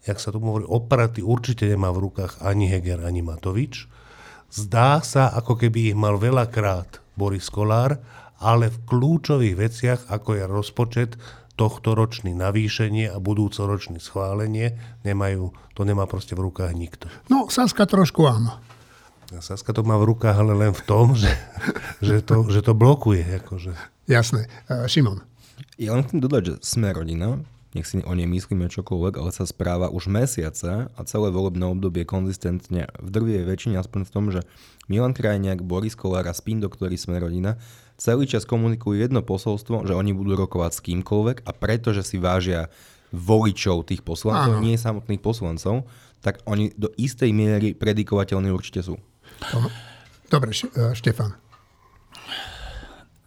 jak 0.08 0.16
sa 0.16 0.32
tu 0.32 0.40
hovorí, 0.40 0.64
operaty 0.64 1.20
určite 1.20 1.68
nemá 1.68 1.92
v 1.92 2.08
rukách 2.08 2.40
ani 2.40 2.72
Heger, 2.72 3.04
ani 3.04 3.20
Matovič 3.20 3.84
Zdá 4.52 5.02
sa, 5.02 5.34
ako 5.34 5.58
keby 5.58 5.92
ich 5.92 5.98
mal 5.98 6.22
veľakrát 6.22 7.02
Boris 7.18 7.50
Kolár, 7.50 7.98
ale 8.38 8.70
v 8.70 8.78
kľúčových 8.86 9.56
veciach, 9.56 10.00
ako 10.12 10.30
je 10.38 10.44
rozpočet, 10.46 11.12
tohto 11.56 11.96
ročný 11.96 12.36
navýšenie 12.36 13.08
a 13.08 13.16
budúcoročný 13.16 13.96
schválenie, 13.96 14.76
nemajú, 15.08 15.56
to 15.72 15.82
nemá 15.88 16.04
proste 16.04 16.36
v 16.36 16.52
rukách 16.52 16.72
nikto. 16.76 17.08
No, 17.32 17.48
Saska 17.48 17.88
trošku 17.88 18.28
áno. 18.28 18.60
Saska 19.42 19.74
to 19.74 19.82
má 19.82 19.98
v 19.98 20.14
rukách, 20.14 20.38
ale 20.38 20.54
len 20.54 20.72
v 20.72 20.82
tom, 20.86 21.18
že, 21.18 21.30
že, 21.98 22.22
to, 22.22 22.46
že 22.46 22.62
to 22.62 22.72
blokuje. 22.78 23.26
Akože. 23.42 23.74
Jasné. 24.06 24.46
Uh, 24.70 24.86
Šimon. 24.86 25.26
Ja 25.76 25.98
len 25.98 26.06
chcem 26.06 26.22
dodať, 26.22 26.42
že 26.46 26.54
sme 26.62 26.94
rodina, 26.94 27.42
nech 27.76 27.84
si 27.84 28.00
o 28.00 28.12
nej 28.16 28.24
myslíme 28.24 28.72
čokoľvek, 28.72 29.20
ale 29.20 29.30
sa 29.36 29.44
správa 29.44 29.92
už 29.92 30.08
mesiace 30.08 30.88
a 30.88 31.00
celé 31.04 31.28
volebné 31.28 31.68
obdobie 31.68 32.08
konzistentne 32.08 32.88
v 32.96 33.08
drvej 33.12 33.44
väčšine, 33.44 33.76
aspoň 33.76 34.00
v 34.08 34.12
tom, 34.12 34.24
že 34.32 34.40
Milan 34.88 35.12
Krajniak, 35.12 35.60
Boris 35.60 35.92
Kolár 35.92 36.24
a 36.24 36.32
Spin 36.32 36.64
Doktori 36.64 36.96
sme 36.96 37.20
rodina, 37.20 37.60
celý 38.00 38.24
čas 38.24 38.48
komunikujú 38.48 38.96
jedno 38.96 39.20
posolstvo, 39.20 39.84
že 39.84 39.92
oni 39.92 40.16
budú 40.16 40.38
rokovať 40.38 40.72
s 40.72 40.84
kýmkoľvek 40.88 41.44
a 41.44 41.50
pretože 41.52 42.06
si 42.08 42.16
vážia 42.16 42.72
voličov 43.12 43.84
tých 43.88 44.00
poslancov, 44.00 44.60
Áno. 44.60 44.64
nie 44.64 44.80
samotných 44.80 45.20
poslancov, 45.20 45.84
tak 46.24 46.40
oni 46.48 46.72
do 46.74 46.90
istej 46.96 47.30
miery 47.30 47.76
predikovateľní 47.76 48.50
určite 48.50 48.80
sú. 48.82 48.96
Dobre, 50.26 50.50
Štefan. 50.94 51.46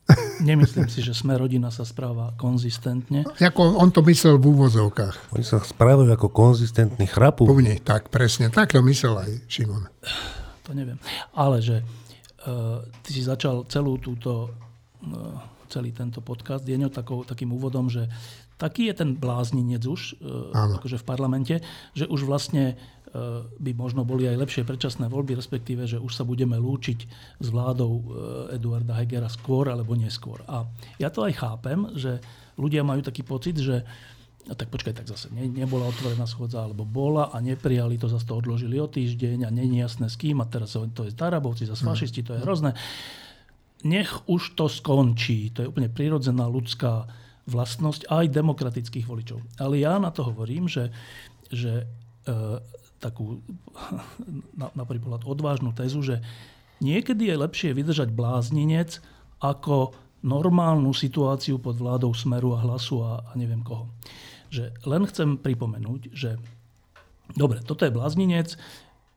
Nemyslím 0.49 0.89
si, 0.89 1.05
že 1.05 1.13
sme 1.13 1.37
rodina 1.37 1.69
sa 1.69 1.85
správa 1.85 2.33
konzistentne. 2.35 3.25
Ako 3.37 3.77
on 3.77 3.93
to 3.93 4.01
myslel 4.09 4.41
v 4.41 4.51
úvozovkách. 4.51 5.35
Oni 5.37 5.45
sa 5.45 5.61
správajú 5.61 6.09
ako 6.09 6.27
konzistentný 6.33 7.05
chrapu. 7.05 7.45
Púvne, 7.45 7.77
tak 7.81 8.09
presne. 8.09 8.49
Tak 8.49 8.73
to 8.73 8.81
myslel 8.85 9.21
aj 9.21 9.31
Šimon. 9.45 9.85
To 10.65 10.71
neviem. 10.73 10.97
Ale 11.37 11.61
že 11.61 11.81
uh, 11.81 12.81
ty 13.05 13.09
si 13.13 13.21
začal 13.21 13.69
celú 13.69 14.01
túto, 14.01 14.49
uh, 15.05 15.37
celý 15.69 15.93
tento 15.93 16.21
podcast 16.25 16.65
Dieňo 16.65 16.89
takou, 16.89 17.21
takým 17.21 17.53
úvodom, 17.53 17.89
že 17.89 18.09
taký 18.59 18.91
je 18.91 18.95
ten 19.05 19.15
blázninec 19.15 19.85
už 19.85 20.19
uh, 20.19 20.77
akože 20.81 20.99
v 20.99 21.05
parlamente, 21.07 21.55
že 21.95 22.09
už 22.09 22.27
vlastne 22.27 22.75
by 23.57 23.71
možno 23.73 24.05
boli 24.05 24.29
aj 24.29 24.37
lepšie 24.37 24.63
predčasné 24.69 25.09
voľby, 25.09 25.33
respektíve, 25.33 25.89
že 25.89 25.97
už 25.97 26.13
sa 26.13 26.21
budeme 26.21 26.61
lúčiť 26.61 26.99
s 27.41 27.47
vládou 27.49 27.91
eh, 27.97 28.03
Eduarda 28.57 28.93
Hegera 28.93 29.29
skôr 29.29 29.69
alebo 29.73 29.97
neskôr. 29.97 30.45
A 30.45 30.69
ja 31.01 31.09
to 31.09 31.25
aj 31.25 31.33
chápem, 31.41 31.89
že 31.97 32.21
ľudia 32.59 32.85
majú 32.85 33.01
taký 33.01 33.25
pocit, 33.25 33.57
že 33.57 33.81
a 34.49 34.57
tak 34.57 34.73
počkaj, 34.73 34.97
tak 34.97 35.05
zase 35.05 35.29
ne, 35.29 35.45
nebola 35.45 35.85
otvorená 35.85 36.25
schodza, 36.25 36.65
alebo 36.65 36.81
bola 36.81 37.29
a 37.29 37.37
neprijali 37.37 38.01
to, 38.01 38.09
zase 38.09 38.25
to 38.25 38.33
odložili 38.33 38.81
o 38.81 38.89
týždeň 38.89 39.45
a 39.45 39.53
není 39.53 39.77
jasné 39.77 40.09
s 40.09 40.17
kým 40.17 40.41
a 40.41 40.49
teraz 40.49 40.73
to 40.73 41.05
je 41.05 41.13
Tarabovci, 41.13 41.69
zase 41.69 41.85
mm. 41.85 41.89
fašisti, 41.89 42.21
to 42.25 42.33
je 42.33 42.41
hrozné. 42.41 42.73
Nech 43.85 44.09
už 44.25 44.57
to 44.57 44.65
skončí, 44.65 45.53
to 45.53 45.63
je 45.63 45.69
úplne 45.69 45.91
prirodzená 45.91 46.49
ľudská 46.49 47.05
vlastnosť 47.45 48.09
aj 48.09 48.25
demokratických 48.31 49.05
voličov. 49.05 49.41
Ale 49.61 49.81
ja 49.81 50.01
na 50.01 50.09
to 50.09 50.25
hovorím, 50.25 50.65
že, 50.65 50.89
že 51.49 51.83
e, 51.83 51.85
takú 52.99 53.39
na, 54.59 54.67
na 54.75 54.83
prvý 54.83 54.99
pohľad 54.99 55.23
odvážnu 55.23 55.71
tézu, 55.71 56.03
že 56.03 56.19
niekedy 56.83 57.31
je 57.31 57.41
lepšie 57.41 57.69
vydržať 57.73 58.11
blázninec 58.11 58.99
ako 59.39 59.95
normálnu 60.19 60.91
situáciu 60.91 61.63
pod 61.63 61.79
vládou 61.79 62.11
Smeru 62.11 62.51
a 62.55 62.59
Hlasu 62.59 62.99
a, 62.99 63.23
a 63.23 63.31
neviem 63.39 63.63
koho. 63.63 63.87
Že 64.51 64.75
len 64.83 65.07
chcem 65.07 65.39
pripomenúť, 65.39 66.11
že 66.11 66.35
dobre, 67.39 67.63
toto 67.63 67.87
je 67.87 67.95
blázninec, 67.95 68.59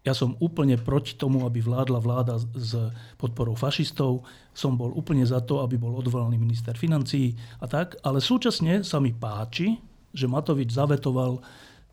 ja 0.03 0.19
som 0.19 0.35
úplne 0.43 0.75
proti 0.83 1.15
tomu, 1.15 1.47
aby 1.47 1.63
vládla 1.63 2.03
vláda 2.03 2.35
s 2.59 2.75
podporou 3.15 3.55
fašistov. 3.55 4.27
Som 4.51 4.75
bol 4.75 4.91
úplne 4.99 5.23
za 5.23 5.39
to, 5.39 5.63
aby 5.63 5.79
bol 5.79 5.95
odvolaný 5.95 6.43
minister 6.43 6.75
financií 6.75 7.39
a 7.63 7.71
tak. 7.71 7.95
Ale 8.03 8.19
súčasne 8.19 8.83
sa 8.83 8.99
mi 8.99 9.15
páči, 9.15 9.79
že 10.11 10.27
Matovič 10.27 10.75
zavetoval 10.75 11.39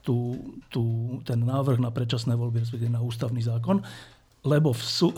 tú, 0.03 0.39
tú, 0.71 0.83
ten 1.27 1.43
návrh 1.43 1.79
na 1.79 1.91
predčasné 1.91 2.33
voľby, 2.35 2.63
respektíve 2.63 2.91
na 2.91 3.03
ústavný 3.03 3.43
zákon, 3.43 3.83
lebo 4.47 4.71
v, 4.71 4.81
sú, 4.81 5.11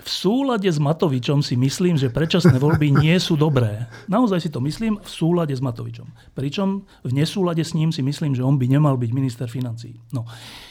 v 0.00 0.08
súlade 0.08 0.66
s 0.66 0.82
Matovičom 0.82 1.38
si 1.44 1.54
myslím, 1.54 1.94
že 1.94 2.10
predčasné 2.10 2.58
voľby 2.58 2.90
nie 2.90 3.14
sú 3.22 3.38
dobré. 3.38 3.86
Naozaj 4.10 4.38
si 4.42 4.50
to 4.50 4.58
myslím 4.64 4.98
v 4.98 5.10
súlade 5.10 5.54
s 5.54 5.62
Matovičom. 5.62 6.10
Pričom 6.34 6.82
v 7.06 7.12
nesúlade 7.14 7.62
s 7.62 7.72
ním 7.78 7.94
si 7.94 8.02
myslím, 8.02 8.34
že 8.34 8.42
on 8.42 8.58
by 8.58 8.66
nemal 8.66 8.98
byť 8.98 9.10
minister 9.14 9.46
financií. 9.46 9.94
No. 10.10 10.26
Eh, 10.26 10.69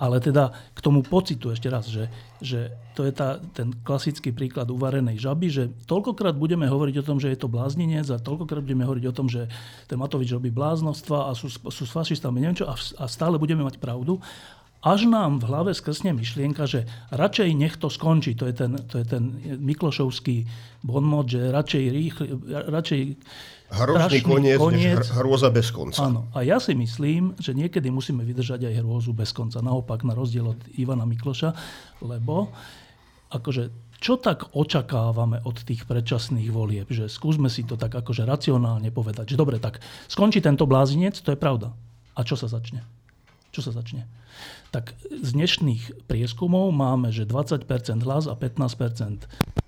ale 0.00 0.16
teda 0.24 0.56
k 0.72 0.80
tomu 0.80 1.04
pocitu 1.04 1.52
ešte 1.52 1.68
raz, 1.68 1.84
že, 1.92 2.08
že 2.40 2.72
to 2.96 3.04
je 3.04 3.12
tá, 3.12 3.36
ten 3.52 3.76
klasický 3.84 4.32
príklad 4.32 4.72
uvarenej 4.72 5.20
žaby, 5.20 5.46
že 5.52 5.64
toľkokrát 5.84 6.32
budeme 6.40 6.64
hovoriť 6.64 7.04
o 7.04 7.06
tom, 7.06 7.20
že 7.20 7.28
je 7.28 7.38
to 7.38 7.52
blázninec 7.52 8.08
a 8.08 8.16
toľkokrát 8.16 8.64
budeme 8.64 8.88
hovoriť 8.88 9.04
o 9.12 9.16
tom, 9.16 9.28
že 9.28 9.44
ten 9.84 10.00
Matovič 10.00 10.32
robí 10.32 10.48
bláznostva 10.48 11.28
a 11.28 11.36
sú, 11.36 11.52
sú 11.52 11.84
s 11.84 11.92
fašistami, 11.92 12.40
neviem 12.40 12.56
čo, 12.56 12.66
a, 12.66 12.74
a 12.74 13.04
stále 13.06 13.36
budeme 13.36 13.60
mať 13.60 13.76
pravdu. 13.76 14.16
Až 14.78 15.10
nám 15.10 15.42
v 15.42 15.50
hlave 15.50 15.74
skrsne 15.74 16.14
myšlienka, 16.14 16.62
že 16.64 16.86
radšej 17.10 17.50
nech 17.50 17.74
to 17.82 17.90
skončí. 17.90 18.38
To 18.38 18.46
je 18.46 18.54
ten, 18.54 18.78
to 18.86 19.02
je 19.02 19.06
ten 19.10 19.34
Miklošovský 19.58 20.46
bonmot, 20.86 21.26
že 21.26 21.50
radšej, 21.50 21.84
rýchle, 21.90 22.26
radšej 22.70 23.00
Hrozný 23.68 24.24
koniec, 24.24 24.56
koniec, 24.56 25.04
než 25.04 25.12
hrôza 25.12 25.52
bez 25.52 25.68
konca. 25.68 26.08
Áno. 26.08 26.24
A 26.32 26.40
ja 26.40 26.56
si 26.56 26.72
myslím, 26.72 27.36
že 27.36 27.52
niekedy 27.52 27.92
musíme 27.92 28.24
vydržať 28.24 28.64
aj 28.64 28.80
hrôzu 28.80 29.12
bez 29.12 29.36
konca. 29.36 29.60
Naopak, 29.60 30.08
na 30.08 30.16
rozdiel 30.16 30.56
od 30.56 30.60
Ivana 30.80 31.04
Mikloša, 31.04 31.52
lebo 32.00 32.48
akože 33.28 33.92
čo 33.98 34.16
tak 34.16 34.54
očakávame 34.54 35.42
od 35.44 35.58
tých 35.66 35.84
predčasných 35.84 36.48
volieb? 36.48 36.88
Že 36.88 37.10
skúsme 37.10 37.52
si 37.52 37.66
to 37.66 37.76
tak 37.76 37.92
akože 37.92 38.24
racionálne 38.24 38.88
povedať. 38.88 39.34
Že 39.34 39.40
dobre, 39.42 39.56
tak 39.60 39.84
skončí 40.08 40.40
tento 40.40 40.64
blázinec, 40.64 41.18
to 41.20 41.34
je 41.34 41.38
pravda. 41.38 41.74
A 42.16 42.24
čo 42.24 42.38
sa 42.38 42.48
začne? 42.48 42.86
Čo 43.52 43.68
sa 43.68 43.74
začne? 43.74 44.08
Tak 44.70 44.94
z 45.02 45.28
dnešných 45.34 46.06
prieskumov 46.06 46.70
máme, 46.70 47.10
že 47.10 47.26
20% 47.26 47.66
hlas 48.06 48.30
a 48.30 48.38
15% 48.38 49.26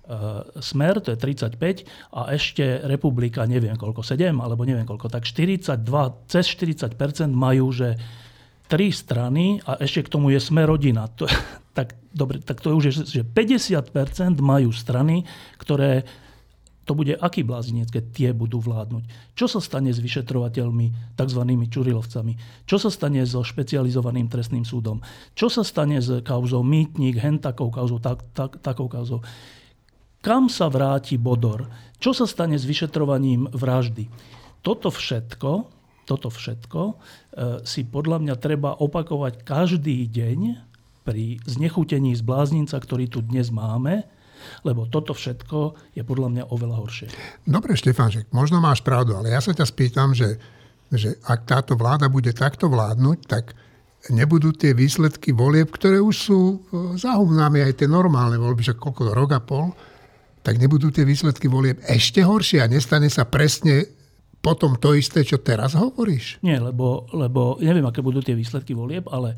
smer, 0.59 0.99
to 0.99 1.13
je 1.13 1.17
35, 1.17 1.87
a 2.11 2.21
ešte 2.35 2.83
republika, 2.83 3.47
neviem 3.47 3.75
koľko, 3.79 4.03
7 4.03 4.31
alebo 4.35 4.67
neviem 4.67 4.83
koľko, 4.83 5.07
tak 5.07 5.23
42, 5.23 5.81
cez 6.27 6.45
40% 6.51 6.97
majú, 7.31 7.71
že 7.71 7.95
tri 8.71 8.87
strany 8.87 9.59
a 9.67 9.75
ešte 9.83 10.07
k 10.07 10.11
tomu 10.15 10.31
je 10.31 10.39
smer 10.39 10.71
rodina. 10.71 11.11
To, 11.19 11.27
tak, 11.77 11.99
dobre, 12.15 12.39
tak 12.39 12.63
to 12.63 12.71
už, 12.71 13.07
že 13.07 13.23
50% 13.27 13.91
majú 14.39 14.71
strany, 14.71 15.27
ktoré 15.59 16.07
to 16.81 16.97
bude 16.97 17.13
aký 17.13 17.45
blázinec, 17.45 17.93
keď 17.93 18.03
tie 18.11 18.29
budú 18.33 18.57
vládnuť. 18.57 19.37
Čo 19.37 19.45
sa 19.45 19.59
stane 19.61 19.93
s 19.93 20.01
vyšetrovateľmi, 20.01 21.13
tzv. 21.13 21.41
čurilovcami? 21.69 22.33
Čo 22.65 22.77
sa 22.81 22.89
stane 22.89 23.21
so 23.23 23.45
špecializovaným 23.45 24.25
trestným 24.27 24.65
súdom? 24.65 24.99
Čo 25.37 25.47
sa 25.47 25.61
stane 25.61 26.01
s 26.01 26.09
kauzou 26.25 26.65
mýtnik, 26.65 27.21
hen 27.21 27.37
takou 27.37 27.69
kauzou, 27.69 28.01
tak, 28.01 28.25
tak, 28.33 28.59
takou 28.65 28.89
kauzou? 28.89 29.21
Kam 30.21 30.53
sa 30.53 30.69
vráti 30.69 31.17
Bodor? 31.17 31.65
Čo 31.97 32.13
sa 32.13 32.29
stane 32.29 32.53
s 32.53 32.69
vyšetrovaním 32.69 33.49
vraždy? 33.49 34.05
Toto 34.61 34.93
všetko, 34.93 35.51
toto 36.05 36.29
všetko 36.29 36.81
e, 36.85 36.93
si 37.65 37.81
podľa 37.81 38.21
mňa 38.21 38.35
treba 38.37 38.77
opakovať 38.77 39.41
každý 39.41 40.05
deň 40.05 40.39
pri 41.01 41.41
znechutení 41.49 42.13
z 42.13 42.21
bláznica, 42.21 42.77
ktorý 42.77 43.09
tu 43.09 43.25
dnes 43.25 43.49
máme, 43.49 44.05
lebo 44.61 44.85
toto 44.85 45.17
všetko 45.17 45.89
je 45.97 46.05
podľa 46.05 46.29
mňa 46.37 46.43
oveľa 46.53 46.75
horšie. 46.77 47.07
Dobre, 47.49 47.73
Štefanček, 47.73 48.29
možno 48.29 48.61
máš 48.61 48.85
pravdu, 48.85 49.17
ale 49.17 49.33
ja 49.33 49.41
sa 49.41 49.57
ťa 49.57 49.65
spýtam, 49.65 50.13
že, 50.13 50.37
že 50.93 51.17
ak 51.25 51.49
táto 51.49 51.73
vláda 51.73 52.13
bude 52.13 52.29
takto 52.37 52.69
vládnuť, 52.69 53.17
tak 53.25 53.57
nebudú 54.13 54.53
tie 54.53 54.77
výsledky 54.77 55.33
volieb, 55.33 55.73
ktoré 55.73 55.97
už 55.97 56.13
sú 56.13 56.41
e, 56.45 56.57
zahumnáme 57.01 57.65
aj 57.65 57.81
tie 57.81 57.89
normálne 57.89 58.37
voľby, 58.37 58.69
že 58.69 58.77
koľko 58.77 59.17
rok 59.17 59.33
a 59.33 59.41
pol, 59.41 59.73
tak 60.41 60.57
nebudú 60.57 60.89
tie 60.89 61.05
výsledky 61.05 61.45
volieb 61.45 61.77
ešte 61.85 62.25
horšie 62.25 62.65
a 62.65 62.71
nestane 62.71 63.09
sa 63.09 63.29
presne 63.29 63.85
potom 64.41 64.73
to 64.81 64.97
isté, 64.97 65.21
čo 65.21 65.37
teraz 65.37 65.77
hovoríš? 65.77 66.41
Nie, 66.41 66.57
lebo, 66.57 67.05
lebo 67.13 67.61
neviem, 67.61 67.85
aké 67.85 68.01
budú 68.01 68.25
tie 68.25 68.33
výsledky 68.33 68.73
volieb, 68.73 69.05
ale 69.05 69.37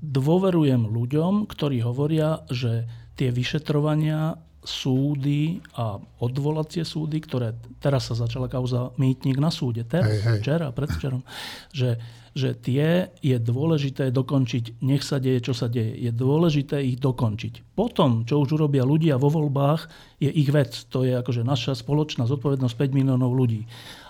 dôverujem 0.00 0.88
ľuďom, 0.88 1.44
ktorí 1.44 1.84
hovoria, 1.84 2.40
že 2.48 2.88
tie 3.20 3.28
vyšetrovania, 3.28 4.40
súdy 4.64 5.62
a 5.78 5.96
odvolacie 6.20 6.82
súdy, 6.82 7.22
ktoré 7.22 7.54
teraz 7.78 8.10
sa 8.10 8.14
začala 8.18 8.50
kauza 8.50 8.90
mýtnik 8.98 9.38
na 9.38 9.48
súde, 9.54 9.86
teraz, 9.86 10.10
hej, 10.10 10.20
hej. 10.20 10.38
včera, 10.42 10.66
predvčerom, 10.74 11.22
že, 11.70 11.96
že 12.34 12.58
tie 12.58 13.08
je 13.22 13.36
dôležité 13.38 14.10
dokončiť, 14.10 14.82
nech 14.82 15.06
sa 15.06 15.22
deje, 15.22 15.40
čo 15.50 15.54
sa 15.54 15.70
deje. 15.70 15.96
Je 15.96 16.10
dôležité 16.10 16.82
ich 16.84 16.98
dokončiť. 16.98 17.74
Potom, 17.78 18.26
čo 18.26 18.42
už 18.42 18.58
urobia 18.58 18.82
ľudia 18.82 19.16
vo 19.16 19.30
voľbách, 19.30 19.86
je 20.18 20.30
ich 20.30 20.50
vec. 20.50 20.74
To 20.90 21.06
je 21.06 21.14
akože 21.14 21.46
naša 21.46 21.78
spoločná 21.78 22.26
zodpovednosť 22.26 22.74
5 22.74 22.98
miliónov 22.98 23.32
ľudí. 23.32 23.64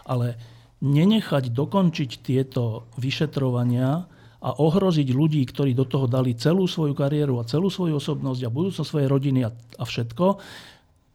Ale 0.09 0.41
nenechať 0.81 1.55
dokončiť 1.55 2.11
tieto 2.25 2.89
vyšetrovania, 2.97 4.09
a 4.39 4.55
ohroziť 4.55 5.09
ľudí, 5.11 5.43
ktorí 5.51 5.75
do 5.75 5.83
toho 5.83 6.07
dali 6.07 6.39
celú 6.39 6.71
svoju 6.71 6.95
kariéru 6.95 7.43
a 7.43 7.49
celú 7.49 7.67
svoju 7.67 7.99
osobnosť 7.99 8.41
a 8.47 8.55
budúcnosť 8.55 8.89
svojej 8.89 9.09
rodiny 9.11 9.41
a, 9.43 9.51
a 9.51 9.85
všetko, 9.85 10.39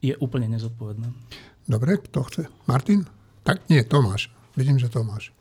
je 0.04 0.14
úplne 0.20 0.52
nezodpovedné. 0.52 1.08
Dobre, 1.64 2.04
kto 2.04 2.20
chce? 2.28 2.44
Martin? 2.68 3.08
Tak 3.48 3.64
nie, 3.72 3.80
Tomáš. 3.88 4.28
Vidím, 4.60 4.76
že 4.76 4.92
Tomáš. 4.92 5.32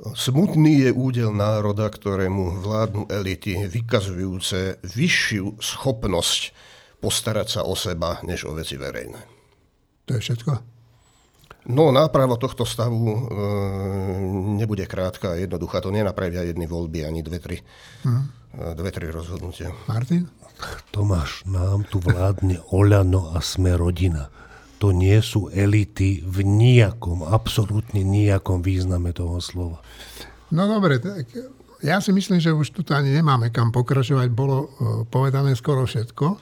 Smutný 0.00 0.88
je 0.88 0.90
údel 0.96 1.32
národa, 1.32 1.88
ktorému 1.88 2.64
vládnu 2.64 3.08
elity 3.08 3.68
vykazujúce 3.68 4.80
vyššiu 4.84 5.60
schopnosť 5.60 6.56
postarať 7.04 7.48
sa 7.48 7.60
o 7.64 7.76
seba, 7.76 8.20
než 8.24 8.48
o 8.48 8.52
veci 8.56 8.80
verejné. 8.80 9.20
To 10.08 10.16
je 10.16 10.20
všetko? 10.20 10.79
No, 11.70 11.94
náprava 11.94 12.34
tohto 12.34 12.66
stavu 12.66 13.06
e, 13.06 13.18
nebude 14.58 14.84
krátka 14.90 15.32
a 15.32 15.38
jednoduchá. 15.38 15.78
To 15.80 15.94
nenapravia 15.94 16.42
jedny 16.42 16.66
voľby, 16.66 17.06
ani 17.06 17.22
dve, 17.22 17.38
tri, 17.38 17.56
hmm. 18.02 18.24
dve, 18.74 18.90
tri 18.90 19.06
rozhodnutia. 19.08 19.70
Martin? 19.86 20.26
Tomáš, 20.90 21.46
nám 21.46 21.88
tu 21.88 22.02
vládne 22.02 22.60
Oľano 22.74 23.32
a 23.32 23.40
sme 23.40 23.78
rodina. 23.78 24.28
To 24.80 24.90
nie 24.96 25.16
sú 25.20 25.52
elity 25.52 26.24
v 26.24 26.40
nijakom, 26.44 27.20
absolútne 27.24 28.00
nijakom 28.00 28.64
význame 28.64 29.12
toho 29.12 29.36
slova. 29.40 29.84
No 30.50 30.64
dobre, 30.66 30.98
tak 30.98 31.28
ja 31.80 32.00
si 32.00 32.12
myslím, 32.12 32.40
že 32.40 32.52
už 32.52 32.76
tu 32.76 32.80
ani 32.92 33.12
nemáme 33.12 33.48
kam 33.48 33.72
pokračovať. 33.72 34.28
Bolo 34.32 34.56
e, 34.60 34.68
povedané 35.08 35.56
skoro 35.56 35.88
všetko. 35.88 36.36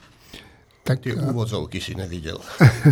Tak, 0.83 1.05
Tie 1.05 1.15
úvodzovky 1.15 1.77
si 1.77 1.93
nevidel. 1.95 2.39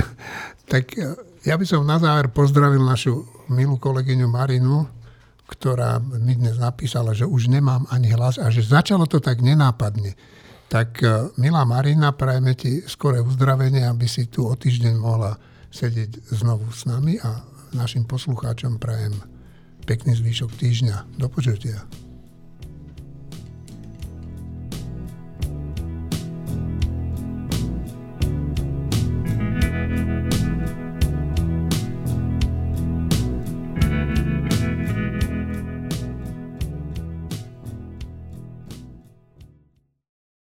tak 0.71 0.95
e, 0.95 1.15
ja 1.47 1.55
by 1.55 1.63
som 1.63 1.87
na 1.87 1.95
záver 1.95 2.27
pozdravil 2.27 2.83
našu 2.83 3.23
milú 3.47 3.79
kolegyňu 3.79 4.27
Marinu, 4.27 4.83
ktorá 5.47 5.95
mi 6.03 6.35
dnes 6.35 6.59
napísala, 6.59 7.15
že 7.15 7.23
už 7.23 7.47
nemám 7.47 7.87
ani 7.87 8.11
hlas 8.11 8.35
a 8.35 8.51
že 8.51 8.67
začalo 8.67 9.07
to 9.07 9.23
tak 9.23 9.39
nenápadne. 9.39 10.19
Tak 10.67 10.99
e, 10.99 11.31
milá 11.39 11.63
Marina, 11.63 12.11
prajeme 12.11 12.51
ti 12.51 12.83
skore 12.83 13.23
uzdravenie, 13.23 13.87
aby 13.87 14.03
si 14.11 14.27
tu 14.27 14.43
o 14.43 14.51
týždeň 14.51 14.99
mohla 14.99 15.39
sedieť 15.71 16.35
znovu 16.35 16.67
s 16.75 16.83
nami 16.83 17.15
a 17.23 17.47
našim 17.71 18.03
poslucháčom 18.03 18.75
prajem 18.75 19.15
pekný 19.87 20.19
zvyšok 20.19 20.51
týždňa. 20.51 21.15
Do 21.15 21.31
počutia. 21.31 21.87